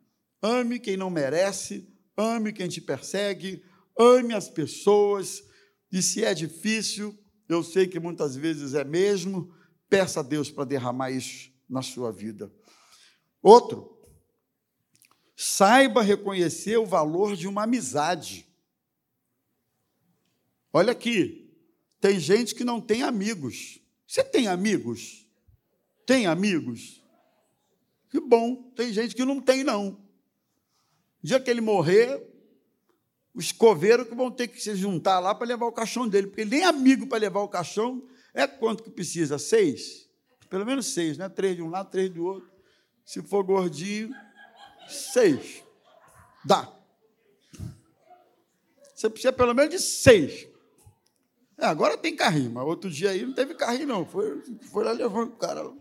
Ame 0.43 0.77
quem 0.77 0.97
não 0.97 1.09
merece, 1.09 1.87
ame 2.17 2.51
quem 2.51 2.67
te 2.67 2.81
persegue, 2.81 3.63
ame 3.97 4.33
as 4.33 4.49
pessoas, 4.49 5.41
e 5.89 6.01
se 6.01 6.25
é 6.25 6.33
difícil, 6.33 7.17
eu 7.47 7.63
sei 7.63 7.87
que 7.87 7.97
muitas 7.97 8.35
vezes 8.35 8.73
é 8.73 8.83
mesmo, 8.83 9.55
peça 9.89 10.19
a 10.19 10.23
Deus 10.23 10.51
para 10.51 10.65
derramar 10.65 11.11
isso 11.11 11.49
na 11.69 11.81
sua 11.81 12.11
vida. 12.11 12.51
Outro, 13.41 13.97
saiba 15.33 16.01
reconhecer 16.01 16.77
o 16.77 16.85
valor 16.85 17.37
de 17.37 17.47
uma 17.47 17.63
amizade. 17.63 18.45
Olha 20.73 20.91
aqui, 20.91 21.55
tem 22.01 22.19
gente 22.19 22.53
que 22.53 22.65
não 22.65 22.81
tem 22.81 23.03
amigos. 23.03 23.79
Você 24.05 24.23
tem 24.23 24.47
amigos? 24.47 25.25
Tem 26.05 26.25
amigos? 26.25 27.01
Que 28.09 28.19
bom, 28.19 28.71
tem 28.75 28.91
gente 28.91 29.15
que 29.15 29.23
não 29.23 29.39
tem, 29.39 29.63
não. 29.63 30.02
O 31.23 31.27
dia 31.27 31.39
que 31.39 31.49
ele 31.49 31.61
morrer, 31.61 32.21
os 33.33 33.51
coveiros 33.51 34.07
que 34.07 34.13
vão 34.13 34.29
ter 34.29 34.47
que 34.47 34.61
se 34.61 34.75
juntar 34.75 35.19
lá 35.19 35.33
para 35.33 35.47
levar 35.47 35.65
o 35.65 35.71
caixão 35.71 36.07
dele, 36.07 36.27
porque 36.27 36.43
nem 36.43 36.63
amigo 36.63 37.07
para 37.07 37.19
levar 37.19 37.39
o 37.39 37.47
caixão 37.47 38.03
é 38.33 38.45
quanto 38.45 38.83
que 38.83 38.89
precisa? 38.89 39.39
Seis? 39.39 40.09
Pelo 40.49 40.65
menos 40.65 40.93
seis, 40.93 41.17
né? 41.17 41.29
Três 41.29 41.55
de 41.55 41.61
um 41.61 41.69
lado, 41.69 41.89
três 41.89 42.09
do 42.09 42.25
outro. 42.25 42.51
Se 43.05 43.21
for 43.21 43.43
gordinho, 43.43 44.13
seis. 44.87 45.63
Dá. 46.43 46.71
Você 48.93 49.09
precisa 49.09 49.33
pelo 49.33 49.53
menos 49.53 49.71
de 49.71 49.79
seis. 49.79 50.47
É, 51.57 51.65
agora 51.65 51.97
tem 51.97 52.15
carrinho, 52.15 52.51
mas 52.51 52.65
outro 52.65 52.89
dia 52.89 53.11
aí 53.11 53.25
não 53.25 53.33
teve 53.33 53.55
carrinho, 53.55 53.87
não. 53.87 54.05
Foi, 54.05 54.41
foi 54.71 54.83
lá 54.83 54.91
levando 54.91 55.29
o 55.29 55.37
cara. 55.37 55.71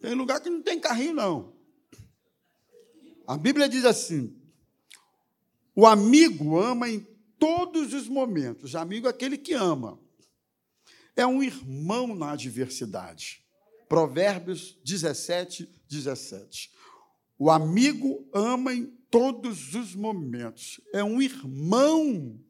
Tem 0.00 0.14
lugar 0.14 0.40
que 0.40 0.48
não 0.48 0.62
tem 0.62 0.80
carrinho, 0.80 1.14
não. 1.14 1.55
A 3.26 3.36
Bíblia 3.36 3.68
diz 3.68 3.84
assim: 3.84 4.34
o 5.74 5.86
amigo 5.86 6.58
ama 6.58 6.88
em 6.88 7.06
todos 7.38 7.92
os 7.92 8.08
momentos. 8.08 8.74
Amigo 8.74 9.06
é 9.06 9.10
aquele 9.10 9.36
que 9.36 9.52
ama. 9.52 10.00
É 11.14 11.26
um 11.26 11.42
irmão 11.42 12.14
na 12.14 12.32
adversidade. 12.32 13.44
Provérbios 13.86 14.78
17, 14.82 15.68
17. 15.86 16.72
O 17.38 17.50
amigo 17.50 18.26
ama 18.32 18.72
em 18.72 18.86
todos 19.10 19.74
os 19.74 19.94
momentos. 19.94 20.80
É 20.94 21.04
um 21.04 21.20
irmão 21.20 22.40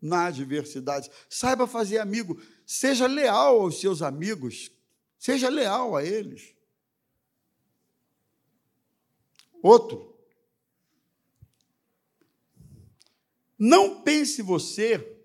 na 0.00 0.26
adversidade. 0.26 1.10
Saiba 1.28 1.66
fazer 1.66 1.98
amigo. 1.98 2.40
Seja 2.64 3.06
leal 3.06 3.60
aos 3.60 3.78
seus 3.78 4.00
amigos. 4.00 4.70
Seja 5.18 5.50
leal 5.50 5.94
a 5.94 6.02
eles. 6.02 6.54
Outro, 9.62 10.09
Não 13.60 14.00
pense 14.00 14.40
você 14.40 15.18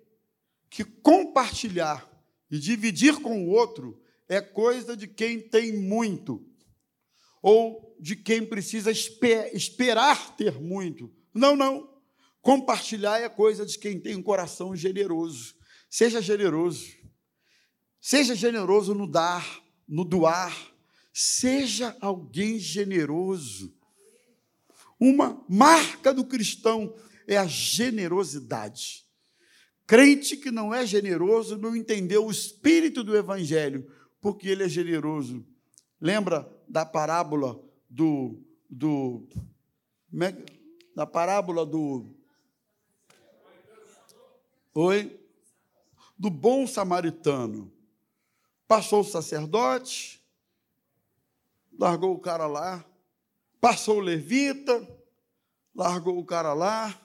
que 0.70 0.84
compartilhar 0.84 2.06
e 2.52 2.60
dividir 2.60 3.22
com 3.22 3.46
o 3.46 3.50
outro 3.50 3.98
é 4.28 4.42
coisa 4.42 4.98
de 4.98 5.08
quem 5.08 5.40
tem 5.40 5.72
muito 5.72 6.46
ou 7.42 7.96
de 7.98 8.14
quem 8.14 8.46
precisa 8.46 8.92
esperar 8.92 10.36
ter 10.36 10.60
muito. 10.60 11.10
Não, 11.34 11.56
não. 11.56 11.90
Compartilhar 12.42 13.22
é 13.22 13.30
coisa 13.30 13.66
de 13.66 13.80
quem 13.80 13.98
tem 13.98 14.18
um 14.18 14.22
coração 14.22 14.76
generoso. 14.76 15.56
Seja 15.90 16.22
generoso. 16.22 16.92
Seja 18.02 18.36
generoso 18.36 18.94
no 18.94 19.10
dar, 19.10 19.64
no 19.88 20.04
doar. 20.04 20.54
Seja 21.14 21.96
alguém 22.02 22.60
generoso. 22.60 23.74
Uma 25.00 25.42
marca 25.48 26.14
do 26.14 26.26
cristão 26.26 26.94
é 27.28 27.38
a 27.38 27.48
generosidade. 27.48 29.06
Crente 29.88 30.36
que 30.36 30.50
não 30.50 30.74
é 30.74 30.86
generoso 30.86 31.58
não 31.58 31.76
entendeu 31.76 32.26
o 32.26 32.32
espírito 32.32 33.04
do 33.04 33.16
evangelho, 33.16 33.90
porque 34.20 34.50
ele 34.50 34.64
é 34.64 34.70
generoso. 34.70 35.46
Lembra 36.02 36.52
da 36.68 36.86
parábola 36.86 37.62
do 37.90 38.42
do 38.70 39.28
é 40.22 40.36
da 40.96 41.06
parábola 41.06 41.66
do 41.66 42.16
Oi? 44.74 45.18
Do 46.18 46.30
bom 46.30 46.68
samaritano. 46.68 47.72
Passou 48.68 49.02
o 49.02 49.06
sacerdote, 49.06 50.22
largou 51.80 52.14
o 52.14 52.20
cara 52.20 52.46
lá, 52.46 52.84
passou 53.62 53.98
o 53.98 54.02
levita, 54.02 54.86
largou 55.74 56.18
o 56.18 56.26
cara 56.26 56.54
lá, 56.54 57.00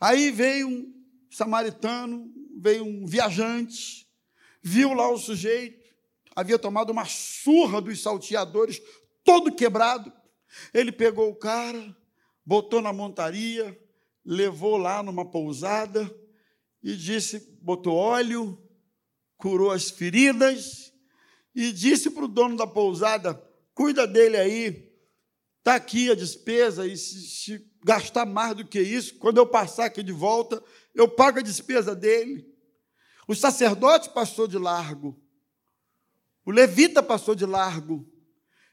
Aí 0.00 0.30
veio 0.30 0.68
um 0.68 0.94
samaritano, 1.30 2.32
veio 2.58 2.84
um 2.84 3.06
viajante, 3.06 4.06
viu 4.62 4.92
lá 4.92 5.10
o 5.10 5.18
sujeito, 5.18 5.86
havia 6.34 6.58
tomado 6.58 6.90
uma 6.90 7.04
surra 7.04 7.80
dos 7.80 8.02
salteadores, 8.02 8.80
todo 9.24 9.54
quebrado. 9.54 10.12
Ele 10.72 10.92
pegou 10.92 11.30
o 11.30 11.36
cara, 11.36 11.96
botou 12.44 12.80
na 12.80 12.92
montaria, 12.92 13.78
levou 14.24 14.76
lá 14.76 15.02
numa 15.02 15.24
pousada 15.24 16.10
e 16.82 16.94
disse: 16.96 17.58
botou 17.60 17.94
óleo, 17.94 18.58
curou 19.36 19.70
as 19.70 19.90
feridas 19.90 20.92
e 21.54 21.72
disse 21.72 22.10
para 22.10 22.24
o 22.24 22.28
dono 22.28 22.56
da 22.56 22.66
pousada: 22.66 23.34
cuida 23.74 24.06
dele 24.06 24.36
aí, 24.36 24.85
está 25.66 25.74
aqui 25.74 26.08
a 26.08 26.14
despesa 26.14 26.86
e 26.86 26.96
se, 26.96 27.20
se 27.22 27.66
gastar 27.84 28.24
mais 28.24 28.56
do 28.56 28.64
que 28.64 28.80
isso. 28.80 29.16
Quando 29.16 29.38
eu 29.38 29.46
passar 29.46 29.86
aqui 29.86 30.00
de 30.00 30.12
volta, 30.12 30.62
eu 30.94 31.08
pago 31.08 31.40
a 31.40 31.42
despesa 31.42 31.92
dele. 31.92 32.48
O 33.26 33.34
sacerdote 33.34 34.10
passou 34.10 34.46
de 34.46 34.56
largo. 34.56 35.20
O 36.44 36.52
levita 36.52 37.02
passou 37.02 37.34
de 37.34 37.44
largo. 37.44 38.08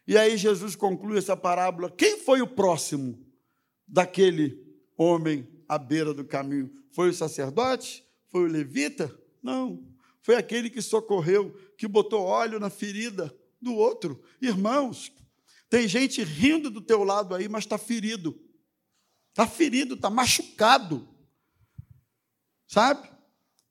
E 0.05 0.15
aí 0.15 0.37
Jesus 0.37 0.75
conclui 0.75 1.17
essa 1.17 1.35
parábola. 1.35 1.89
Quem 1.89 2.19
foi 2.19 2.43
o 2.43 2.47
próximo 2.47 3.19
daquele 3.87 4.63
homem 4.95 5.47
à 5.67 5.79
beira 5.79 6.13
do 6.13 6.23
caminho? 6.23 6.71
Foi 6.91 7.09
o 7.09 7.13
sacerdote? 7.13 8.05
Foi 8.27 8.43
o 8.43 8.47
levita? 8.47 9.11
Não. 9.41 9.83
Foi 10.21 10.35
aquele 10.35 10.69
que 10.69 10.81
socorreu, 10.81 11.57
que 11.75 11.87
botou 11.87 12.21
óleo 12.21 12.59
na 12.59 12.69
ferida 12.69 13.35
do 13.59 13.73
outro. 13.73 14.21
Irmãos, 14.39 15.11
tem 15.73 15.87
gente 15.87 16.23
rindo 16.23 16.69
do 16.69 16.79
teu 16.79 17.03
lado 17.03 17.33
aí, 17.33 17.49
mas 17.49 17.63
está 17.63 17.79
ferido. 17.79 18.39
Está 19.31 19.47
ferido, 19.47 19.95
está 19.95 20.07
machucado. 20.07 21.09
Sabe? 22.67 23.09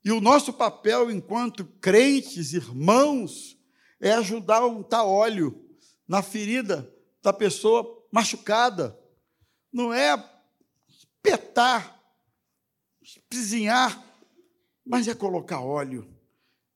E 0.03 0.11
o 0.11 0.19
nosso 0.19 0.51
papel 0.51 1.09
enquanto 1.09 1.63
crentes, 1.79 2.51
irmãos, 2.51 3.57
é 4.01 4.11
ajudar 4.11 4.57
a 4.57 4.67
untar 4.67 5.05
óleo 5.05 5.65
na 6.05 6.21
ferida 6.21 6.93
da 7.21 7.31
pessoa 7.31 8.05
machucada. 8.11 8.99
Não 9.71 9.93
é 9.93 10.13
espetar, 10.89 12.03
espizinhar, 13.01 14.05
mas 14.85 15.07
é 15.07 15.15
colocar 15.15 15.61
óleo, 15.61 16.13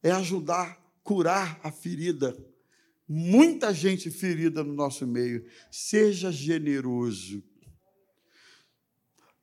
é 0.01 0.09
ajudar 0.09 0.71
a 0.71 0.75
curar 1.03 1.59
a 1.61 1.69
ferida. 1.69 2.33
Muita 3.07 3.73
gente 3.73 4.11
ferida 4.11 4.63
no 4.63 4.73
nosso 4.73 5.07
meio. 5.07 5.45
Seja 5.71 6.31
generoso. 6.31 7.43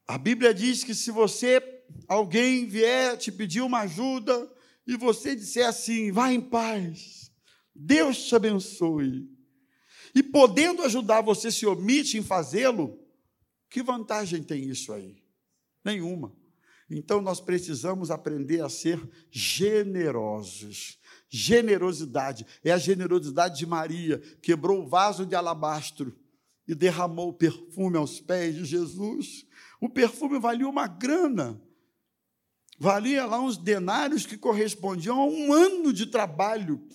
A 0.06 0.18
Bíblia 0.18 0.52
diz 0.52 0.84
que 0.84 0.94
se 0.94 1.10
você, 1.10 1.62
alguém 2.06 2.66
vier 2.66 3.16
te 3.16 3.32
pedir 3.32 3.62
uma 3.62 3.80
ajuda 3.80 4.52
e 4.86 4.96
você 4.96 5.34
disser 5.34 5.66
assim, 5.66 6.12
vá 6.12 6.30
em 6.30 6.40
paz, 6.40 7.32
Deus 7.74 8.26
te 8.26 8.36
abençoe, 8.36 9.26
e 10.14 10.22
podendo 10.22 10.82
ajudar 10.82 11.22
você 11.22 11.50
se 11.50 11.66
omite 11.66 12.18
em 12.18 12.22
fazê-lo, 12.22 13.00
que 13.68 13.82
vantagem 13.82 14.42
tem 14.42 14.68
isso 14.68 14.92
aí? 14.92 15.16
Nenhuma. 15.84 16.32
Então 16.88 17.20
nós 17.20 17.40
precisamos 17.40 18.10
aprender 18.10 18.62
a 18.62 18.68
ser 18.68 19.00
generosos. 19.30 21.00
Generosidade 21.36 22.46
é 22.62 22.70
a 22.70 22.78
generosidade 22.78 23.58
de 23.58 23.66
Maria, 23.66 24.20
quebrou 24.40 24.84
o 24.84 24.88
vaso 24.88 25.26
de 25.26 25.34
alabastro 25.34 26.16
e 26.64 26.76
derramou 26.76 27.30
o 27.30 27.34
perfume 27.34 27.96
aos 27.96 28.20
pés 28.20 28.54
de 28.54 28.64
Jesus. 28.64 29.44
O 29.80 29.88
perfume 29.88 30.38
valia 30.38 30.68
uma 30.68 30.86
grana. 30.86 31.60
Valia 32.78 33.26
lá 33.26 33.40
uns 33.40 33.56
denários 33.56 34.24
que 34.24 34.38
correspondiam 34.38 35.20
a 35.20 35.26
um 35.26 35.52
ano 35.52 35.92
de 35.92 36.06
trabalho. 36.06 36.86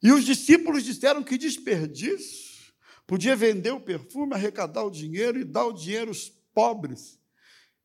E 0.00 0.12
os 0.12 0.24
discípulos 0.24 0.84
disseram 0.84 1.24
que 1.24 1.36
desperdício. 1.36 2.72
Podia 3.08 3.34
vender 3.34 3.72
o 3.72 3.80
perfume, 3.80 4.34
arrecadar 4.34 4.84
o 4.84 4.90
dinheiro 4.90 5.40
e 5.40 5.44
dar 5.44 5.64
o 5.64 5.72
dinheiro 5.72 6.10
aos 6.10 6.28
pobres. 6.54 7.18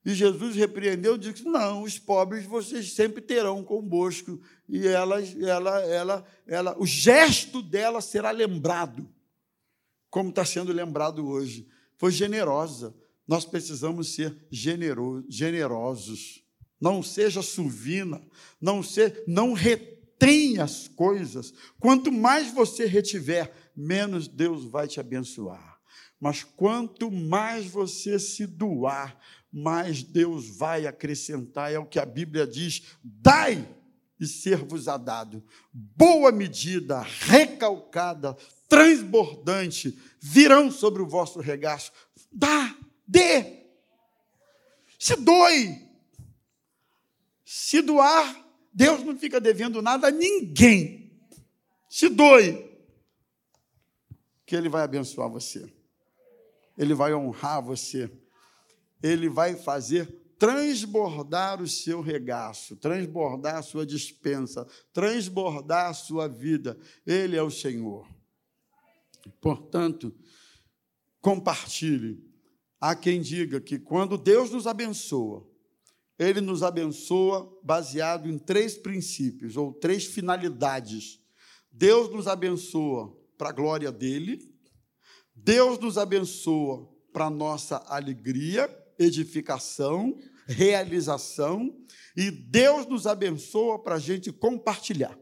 E 0.06 0.14
Jesus 0.14 0.56
repreendeu 0.56 1.16
e 1.16 1.20
disse: 1.20 1.44
Não, 1.44 1.84
os 1.84 2.00
pobres 2.00 2.46
vocês 2.46 2.94
sempre 2.94 3.22
terão 3.22 3.64
convosco. 3.64 4.40
E 4.68 4.88
ela, 4.88 5.22
ela, 5.22 5.80
ela, 5.82 6.26
ela, 6.48 6.76
o 6.80 6.86
gesto 6.86 7.62
dela 7.62 8.02
será 8.02 8.32
lembrado, 8.32 9.10
como 10.10 10.30
está 10.30 10.46
sendo 10.46 10.72
lembrado 10.72 11.28
hoje. 11.28 11.68
Foi 11.98 12.12
generosa 12.12 12.96
nós 13.30 13.46
precisamos 13.46 14.16
ser 14.16 14.36
generosos. 14.50 16.44
Não 16.82 17.04
seja 17.04 17.44
suvina, 17.44 18.20
não 18.60 18.82
ser, 18.82 19.24
não 19.28 19.54
retenha 19.54 20.64
as 20.64 20.88
coisas. 20.88 21.54
Quanto 21.80 22.12
mais 22.12 22.52
você 22.52 22.88
retiver, 22.88 23.54
menos 23.76 24.28
Deus 24.28 24.66
vai 24.66 24.88
te 24.88 25.00
abençoar. 25.00 25.80
Mas 26.20 26.44
quanto 26.44 27.12
mais 27.12 27.68
você 27.68 28.18
se 28.18 28.48
doar, 28.48 29.16
mais 29.52 30.04
Deus 30.04 30.58
vai 30.58 30.86
acrescentar. 30.86 31.72
É 31.72 31.80
o 31.80 31.86
que 31.86 32.00
a 32.00 32.06
Bíblia 32.06 32.46
diz: 32.46 32.84
dai 33.04 33.68
e 34.20 34.28
ser-vos-á 34.28 34.98
dado. 34.98 35.44
Boa 35.72 36.32
medida, 36.32 37.02
recalcada, 37.02 38.36
transbordante, 38.68 39.98
virão 40.20 40.70
sobre 40.72 41.02
o 41.02 41.08
vosso 41.08 41.40
regaço. 41.40 41.92
Dá, 42.32 42.76
dê. 43.08 43.60
Se 45.00 45.16
doe. 45.16 45.88
Se 47.46 47.82
doar, 47.82 48.46
Deus 48.72 49.04
não 49.04 49.18
fica 49.18 49.40
devendo 49.40 49.82
nada 49.82 50.08
a 50.08 50.12
ninguém. 50.12 51.20
Se 51.90 52.10
doe. 52.10 52.70
Que 54.46 54.56
Ele 54.56 54.70
vai 54.70 54.84
abençoar 54.84 55.30
você. 55.30 55.72
Ele 56.78 56.94
vai 56.94 57.14
honrar 57.14 57.64
você. 57.64 58.12
Ele 59.02 59.30
vai 59.30 59.56
fazer 59.56 60.20
transbordar 60.40 61.62
o 61.62 61.68
seu 61.68 62.00
regaço, 62.00 62.78
transbordar 62.78 63.58
a 63.58 63.62
sua 63.62 63.86
dispensa, 63.86 64.66
transbordar 64.94 65.90
a 65.90 65.94
sua 65.94 66.30
vida. 66.30 66.80
Ele 67.06 67.36
é 67.36 67.44
o 67.44 67.52
Senhor. 67.52 68.08
Portanto, 69.42 70.16
compartilhe. 71.20 72.26
Há 72.80 72.96
quem 72.96 73.22
diga 73.22 73.60
que 73.60 73.78
quando 73.78 74.18
Deus 74.18 74.50
nos 74.50 74.66
abençoa, 74.66 75.46
Ele 76.18 76.40
nos 76.40 76.64
abençoa 76.64 77.54
baseado 77.62 78.30
em 78.30 78.40
três 78.40 78.78
princípios 78.78 79.58
ou 79.58 79.74
três 79.74 80.06
finalidades. 80.06 81.20
Deus 81.70 82.10
nos 82.10 82.26
abençoa 82.26 83.14
para 83.38 83.50
a 83.50 83.54
glória 83.54 83.92
dele, 83.92 84.40
Deus 85.36 85.78
nos 85.80 85.98
abençoa 85.98 86.90
para 87.12 87.26
a 87.26 87.30
nossa 87.30 87.78
alegria 87.88 88.70
edificação, 89.00 90.20
realização, 90.46 91.76
e 92.16 92.30
Deus 92.30 92.86
nos 92.86 93.08
abençoa 93.08 93.80
para 93.80 93.96
a 93.96 94.00
gente 94.00 94.32
compartilhar. 94.32 95.18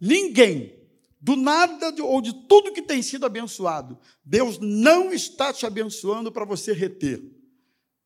Ninguém, 0.00 0.78
do 1.20 1.34
nada 1.34 1.92
ou 2.04 2.20
de 2.20 2.32
tudo 2.46 2.72
que 2.72 2.82
tem 2.82 3.02
sido 3.02 3.26
abençoado, 3.26 3.98
Deus 4.24 4.58
não 4.60 5.12
está 5.12 5.52
te 5.52 5.66
abençoando 5.66 6.30
para 6.30 6.44
você 6.44 6.72
reter, 6.72 7.22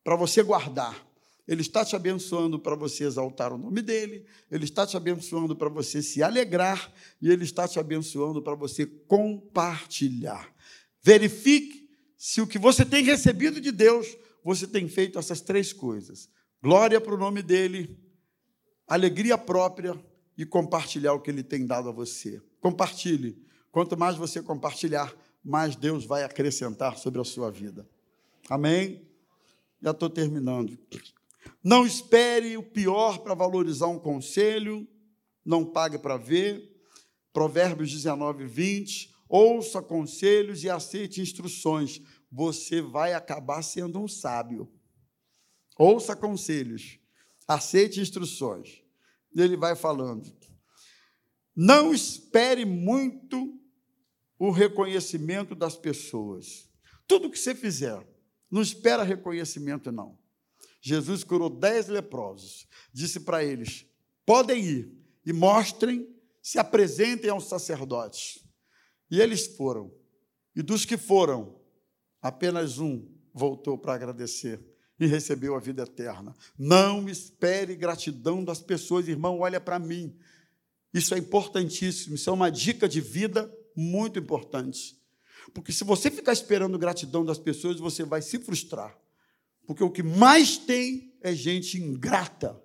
para 0.03 0.15
você 0.15 0.41
guardar. 0.41 1.07
Ele 1.47 1.61
está 1.61 1.83
te 1.83 1.95
abençoando 1.95 2.57
para 2.57 2.75
você 2.75 3.03
exaltar 3.03 3.51
o 3.51 3.57
nome 3.57 3.81
dele, 3.81 4.25
ele 4.49 4.63
está 4.63 4.87
te 4.87 4.95
abençoando 4.95 5.55
para 5.55 5.69
você 5.69 6.01
se 6.01 6.23
alegrar 6.23 6.93
e 7.21 7.29
ele 7.29 7.43
está 7.43 7.67
te 7.67 7.79
abençoando 7.79 8.41
para 8.41 8.55
você 8.55 8.85
compartilhar. 8.85 10.49
Verifique 11.03 11.89
se 12.15 12.39
o 12.39 12.47
que 12.47 12.57
você 12.57 12.85
tem 12.85 13.03
recebido 13.03 13.59
de 13.59 13.71
Deus 13.71 14.07
você 14.43 14.67
tem 14.67 14.87
feito 14.87 15.19
essas 15.19 15.41
três 15.41 15.71
coisas: 15.73 16.29
glória 16.61 16.99
para 16.99 17.13
o 17.13 17.17
nome 17.17 17.41
dele, 17.41 17.97
alegria 18.87 19.37
própria 19.37 19.99
e 20.37 20.45
compartilhar 20.45 21.13
o 21.13 21.21
que 21.21 21.29
ele 21.29 21.43
tem 21.43 21.65
dado 21.65 21.89
a 21.89 21.91
você. 21.91 22.41
Compartilhe. 22.59 23.41
Quanto 23.71 23.97
mais 23.97 24.17
você 24.17 24.41
compartilhar, 24.41 25.15
mais 25.43 25.75
Deus 25.75 26.05
vai 26.05 26.23
acrescentar 26.23 26.97
sobre 26.97 27.21
a 27.21 27.23
sua 27.23 27.49
vida. 27.49 27.87
Amém? 28.49 29.07
Já 29.81 29.91
estou 29.91 30.09
terminando. 30.09 30.77
Não 31.63 31.85
espere 31.85 32.57
o 32.57 32.63
pior 32.63 33.19
para 33.19 33.33
valorizar 33.33 33.87
um 33.87 33.99
conselho, 33.99 34.87
não 35.45 35.65
pague 35.65 35.97
para 35.97 36.17
ver. 36.17 36.69
Provérbios 37.33 37.91
19, 37.91 38.45
20. 38.45 39.11
Ouça 39.29 39.81
conselhos 39.81 40.63
e 40.63 40.69
aceite 40.69 41.21
instruções, 41.21 42.01
você 42.31 42.81
vai 42.81 43.13
acabar 43.13 43.61
sendo 43.61 43.99
um 43.99 44.07
sábio. 44.07 44.71
Ouça 45.77 46.15
conselhos, 46.15 46.99
aceite 47.47 47.99
instruções. 47.99 48.81
Ele 49.35 49.57
vai 49.57 49.75
falando. 49.75 50.31
Não 51.55 51.93
espere 51.93 52.63
muito 52.63 53.59
o 54.39 54.49
reconhecimento 54.49 55.53
das 55.53 55.75
pessoas. 55.75 56.69
Tudo 57.07 57.29
que 57.29 57.37
você 57.37 57.53
fizer, 57.53 58.07
não 58.49 58.61
espera 58.61 59.03
reconhecimento, 59.03 59.91
não. 59.91 60.17
Jesus 60.81 61.23
curou 61.23 61.49
dez 61.49 61.87
leprosos, 61.87 62.67
disse 62.93 63.19
para 63.19 63.43
eles: 63.43 63.85
podem 64.25 64.63
ir 64.63 64.97
e 65.25 65.33
mostrem, 65.33 66.07
se 66.41 66.57
apresentem 66.57 67.29
aos 67.29 67.45
sacerdotes. 67.45 68.43
E 69.09 69.21
eles 69.21 69.45
foram. 69.55 69.93
E 70.55 70.61
dos 70.61 70.85
que 70.85 70.97
foram, 70.97 71.60
apenas 72.21 72.77
um 72.79 73.07
voltou 73.33 73.77
para 73.77 73.93
agradecer 73.93 74.59
e 74.99 75.07
recebeu 75.07 75.55
a 75.55 75.59
vida 75.59 75.83
eterna. 75.83 76.35
Não 76.57 77.09
espere 77.09 77.75
gratidão 77.75 78.43
das 78.43 78.61
pessoas, 78.61 79.07
irmão, 79.07 79.39
olha 79.39 79.59
para 79.59 79.79
mim. 79.79 80.15
Isso 80.93 81.15
é 81.15 81.17
importantíssimo, 81.17 82.15
isso 82.15 82.29
é 82.29 82.33
uma 82.33 82.51
dica 82.51 82.87
de 82.87 83.01
vida 83.01 83.51
muito 83.75 84.19
importante. 84.19 84.99
Porque 85.53 85.71
se 85.71 85.83
você 85.83 86.11
ficar 86.11 86.33
esperando 86.33 86.77
gratidão 86.77 87.25
das 87.25 87.39
pessoas, 87.39 87.79
você 87.79 88.03
vai 88.03 88.21
se 88.21 88.37
frustrar. 88.39 88.95
Porque 89.65 89.83
o 89.83 89.89
que 89.89 90.03
mais 90.03 90.57
tem 90.57 91.15
é 91.21 91.33
gente 91.33 91.77
ingrata 91.77 92.61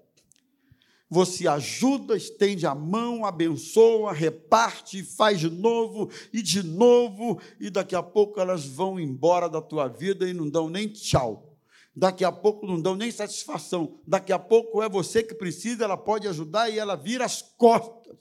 você 1.09 1.47
ajuda, 1.47 2.17
estende 2.17 2.67
a 2.67 2.75
mão, 2.75 3.25
abençoa, 3.25 4.13
reparte, 4.13 5.03
faz 5.03 5.39
de 5.39 5.49
novo 5.49 6.11
e 6.33 6.43
de 6.43 6.63
novo, 6.63 7.41
e 7.61 7.71
daqui 7.71 7.95
a 7.95 8.03
pouco 8.03 8.41
elas 8.41 8.67
vão 8.67 8.99
embora 8.99 9.49
da 9.49 9.63
tua 9.63 9.87
vida 9.87 10.29
e 10.29 10.35
não 10.35 10.49
dão 10.49 10.69
nem 10.69 10.89
tchau. 10.89 11.57
Daqui 11.95 12.25
a 12.25 12.33
pouco 12.33 12.67
não 12.67 12.81
dão 12.81 12.95
nem 12.95 13.11
satisfação. 13.11 13.99
Daqui 14.07 14.33
a 14.33 14.39
pouco 14.39 14.83
é 14.83 14.89
você 14.89 15.23
que 15.23 15.35
precisa, 15.35 15.85
ela 15.85 15.97
pode 15.97 16.29
ajudar 16.29 16.69
e 16.69 16.79
ela 16.79 16.95
vira 16.95 17.25
as 17.25 17.41
costas. 17.41 18.17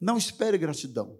Não 0.00 0.16
espere 0.16 0.56
gratidão. 0.56 1.18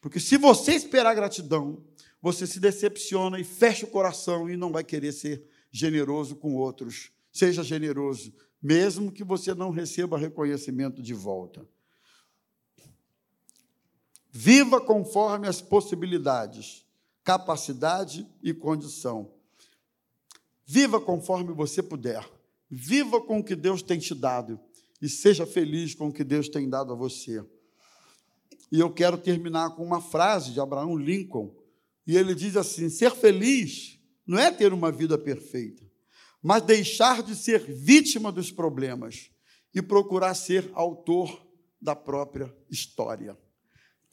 Porque 0.00 0.18
se 0.18 0.38
você 0.38 0.72
esperar 0.72 1.14
gratidão, 1.14 1.84
você 2.22 2.46
se 2.46 2.58
decepciona 2.58 3.38
e 3.38 3.44
fecha 3.44 3.84
o 3.84 3.90
coração 3.90 4.48
e 4.48 4.56
não 4.56 4.72
vai 4.72 4.82
querer 4.82 5.12
ser 5.12 5.44
generoso 5.70 6.36
com 6.36 6.54
outros. 6.54 7.10
Seja 7.30 7.62
generoso 7.62 8.32
mesmo 8.62 9.12
que 9.12 9.24
você 9.24 9.54
não 9.54 9.70
receba 9.70 10.18
reconhecimento 10.18 11.02
de 11.02 11.14
volta. 11.14 11.66
Viva 14.30 14.80
conforme 14.80 15.48
as 15.48 15.62
possibilidades, 15.62 16.84
capacidade 17.24 18.26
e 18.42 18.52
condição. 18.52 19.32
Viva 20.64 21.00
conforme 21.00 21.52
você 21.54 21.82
puder. 21.82 22.28
Viva 22.68 23.20
com 23.20 23.38
o 23.38 23.44
que 23.44 23.54
Deus 23.54 23.82
tem 23.82 23.98
te 23.98 24.14
dado 24.14 24.60
e 25.00 25.08
seja 25.08 25.46
feliz 25.46 25.94
com 25.94 26.08
o 26.08 26.12
que 26.12 26.24
Deus 26.24 26.48
tem 26.48 26.68
dado 26.68 26.92
a 26.92 26.96
você. 26.96 27.44
E 28.70 28.80
eu 28.80 28.92
quero 28.92 29.16
terminar 29.16 29.70
com 29.70 29.84
uma 29.84 30.00
frase 30.00 30.52
de 30.52 30.60
Abraão 30.60 30.96
Lincoln, 30.96 31.54
e 32.06 32.16
ele 32.16 32.34
diz 32.34 32.56
assim: 32.56 32.88
ser 32.88 33.12
feliz 33.12 33.98
não 34.26 34.38
é 34.38 34.50
ter 34.50 34.72
uma 34.72 34.90
vida 34.90 35.16
perfeita, 35.16 35.85
mas 36.46 36.62
deixar 36.62 37.24
de 37.24 37.34
ser 37.34 37.58
vítima 37.58 38.30
dos 38.30 38.52
problemas 38.52 39.32
e 39.74 39.82
procurar 39.82 40.32
ser 40.32 40.70
autor 40.74 41.44
da 41.82 41.96
própria 41.96 42.54
história. 42.70 43.36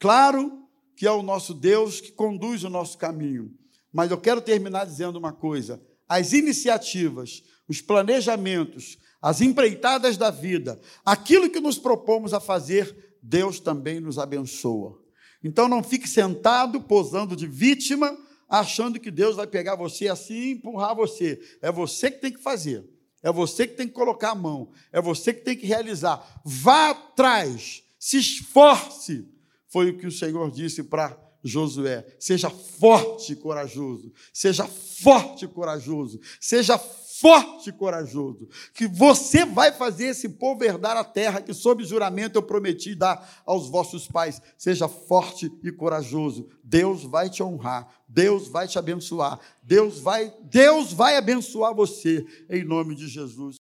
Claro 0.00 0.66
que 0.96 1.06
é 1.06 1.12
o 1.12 1.22
nosso 1.22 1.54
Deus 1.54 2.00
que 2.00 2.10
conduz 2.10 2.64
o 2.64 2.68
nosso 2.68 2.98
caminho, 2.98 3.56
mas 3.92 4.10
eu 4.10 4.20
quero 4.20 4.40
terminar 4.40 4.84
dizendo 4.84 5.16
uma 5.16 5.32
coisa: 5.32 5.80
as 6.08 6.32
iniciativas, 6.32 7.44
os 7.68 7.80
planejamentos, 7.80 8.98
as 9.22 9.40
empreitadas 9.40 10.16
da 10.16 10.32
vida, 10.32 10.80
aquilo 11.04 11.48
que 11.48 11.60
nos 11.60 11.78
propomos 11.78 12.34
a 12.34 12.40
fazer, 12.40 13.16
Deus 13.22 13.60
também 13.60 14.00
nos 14.00 14.18
abençoa. 14.18 15.00
Então 15.40 15.68
não 15.68 15.84
fique 15.84 16.08
sentado 16.08 16.80
posando 16.80 17.36
de 17.36 17.46
vítima 17.46 18.18
achando 18.60 19.00
que 19.00 19.10
Deus 19.10 19.36
vai 19.36 19.46
pegar 19.46 19.76
você 19.76 20.08
assim 20.08 20.34
e 20.34 20.50
empurrar 20.52 20.94
você. 20.94 21.40
É 21.60 21.70
você 21.70 22.10
que 22.10 22.20
tem 22.20 22.32
que 22.32 22.42
fazer. 22.42 22.84
É 23.22 23.32
você 23.32 23.66
que 23.66 23.74
tem 23.74 23.88
que 23.88 23.94
colocar 23.94 24.30
a 24.30 24.34
mão. 24.34 24.70
É 24.92 25.00
você 25.00 25.32
que 25.32 25.42
tem 25.42 25.56
que 25.56 25.66
realizar. 25.66 26.42
Vá 26.44 26.90
atrás. 26.90 27.82
Se 27.98 28.18
esforce. 28.18 29.26
Foi 29.68 29.90
o 29.90 29.98
que 29.98 30.06
o 30.06 30.12
Senhor 30.12 30.50
disse 30.50 30.82
para 30.82 31.18
Josué: 31.44 32.06
seja 32.18 32.48
forte 32.48 33.34
e 33.34 33.36
corajoso, 33.36 34.10
seja 34.32 34.66
forte 34.66 35.44
e 35.44 35.48
corajoso, 35.48 36.18
seja 36.40 36.78
forte 37.20 37.70
e 37.70 37.72
corajoso, 37.72 38.48
que 38.72 38.88
você 38.88 39.44
vai 39.44 39.70
fazer 39.70 40.06
esse 40.06 40.28
povo 40.28 40.64
herdar 40.64 40.96
a 40.96 41.04
terra 41.04 41.40
que, 41.40 41.54
sob 41.54 41.84
juramento, 41.84 42.36
eu 42.36 42.42
prometi 42.42 42.94
dar 42.94 43.42
aos 43.46 43.68
vossos 43.68 44.08
pais. 44.08 44.42
Seja 44.58 44.88
forte 44.88 45.52
e 45.62 45.70
corajoso. 45.70 46.48
Deus 46.62 47.04
vai 47.04 47.30
te 47.30 47.42
honrar, 47.42 47.88
Deus 48.08 48.48
vai 48.48 48.66
te 48.66 48.78
abençoar, 48.78 49.38
Deus 49.62 50.00
vai, 50.00 50.32
Deus 50.42 50.92
vai 50.92 51.16
abençoar 51.16 51.74
você, 51.74 52.24
em 52.50 52.64
nome 52.64 52.94
de 52.94 53.06
Jesus. 53.06 53.56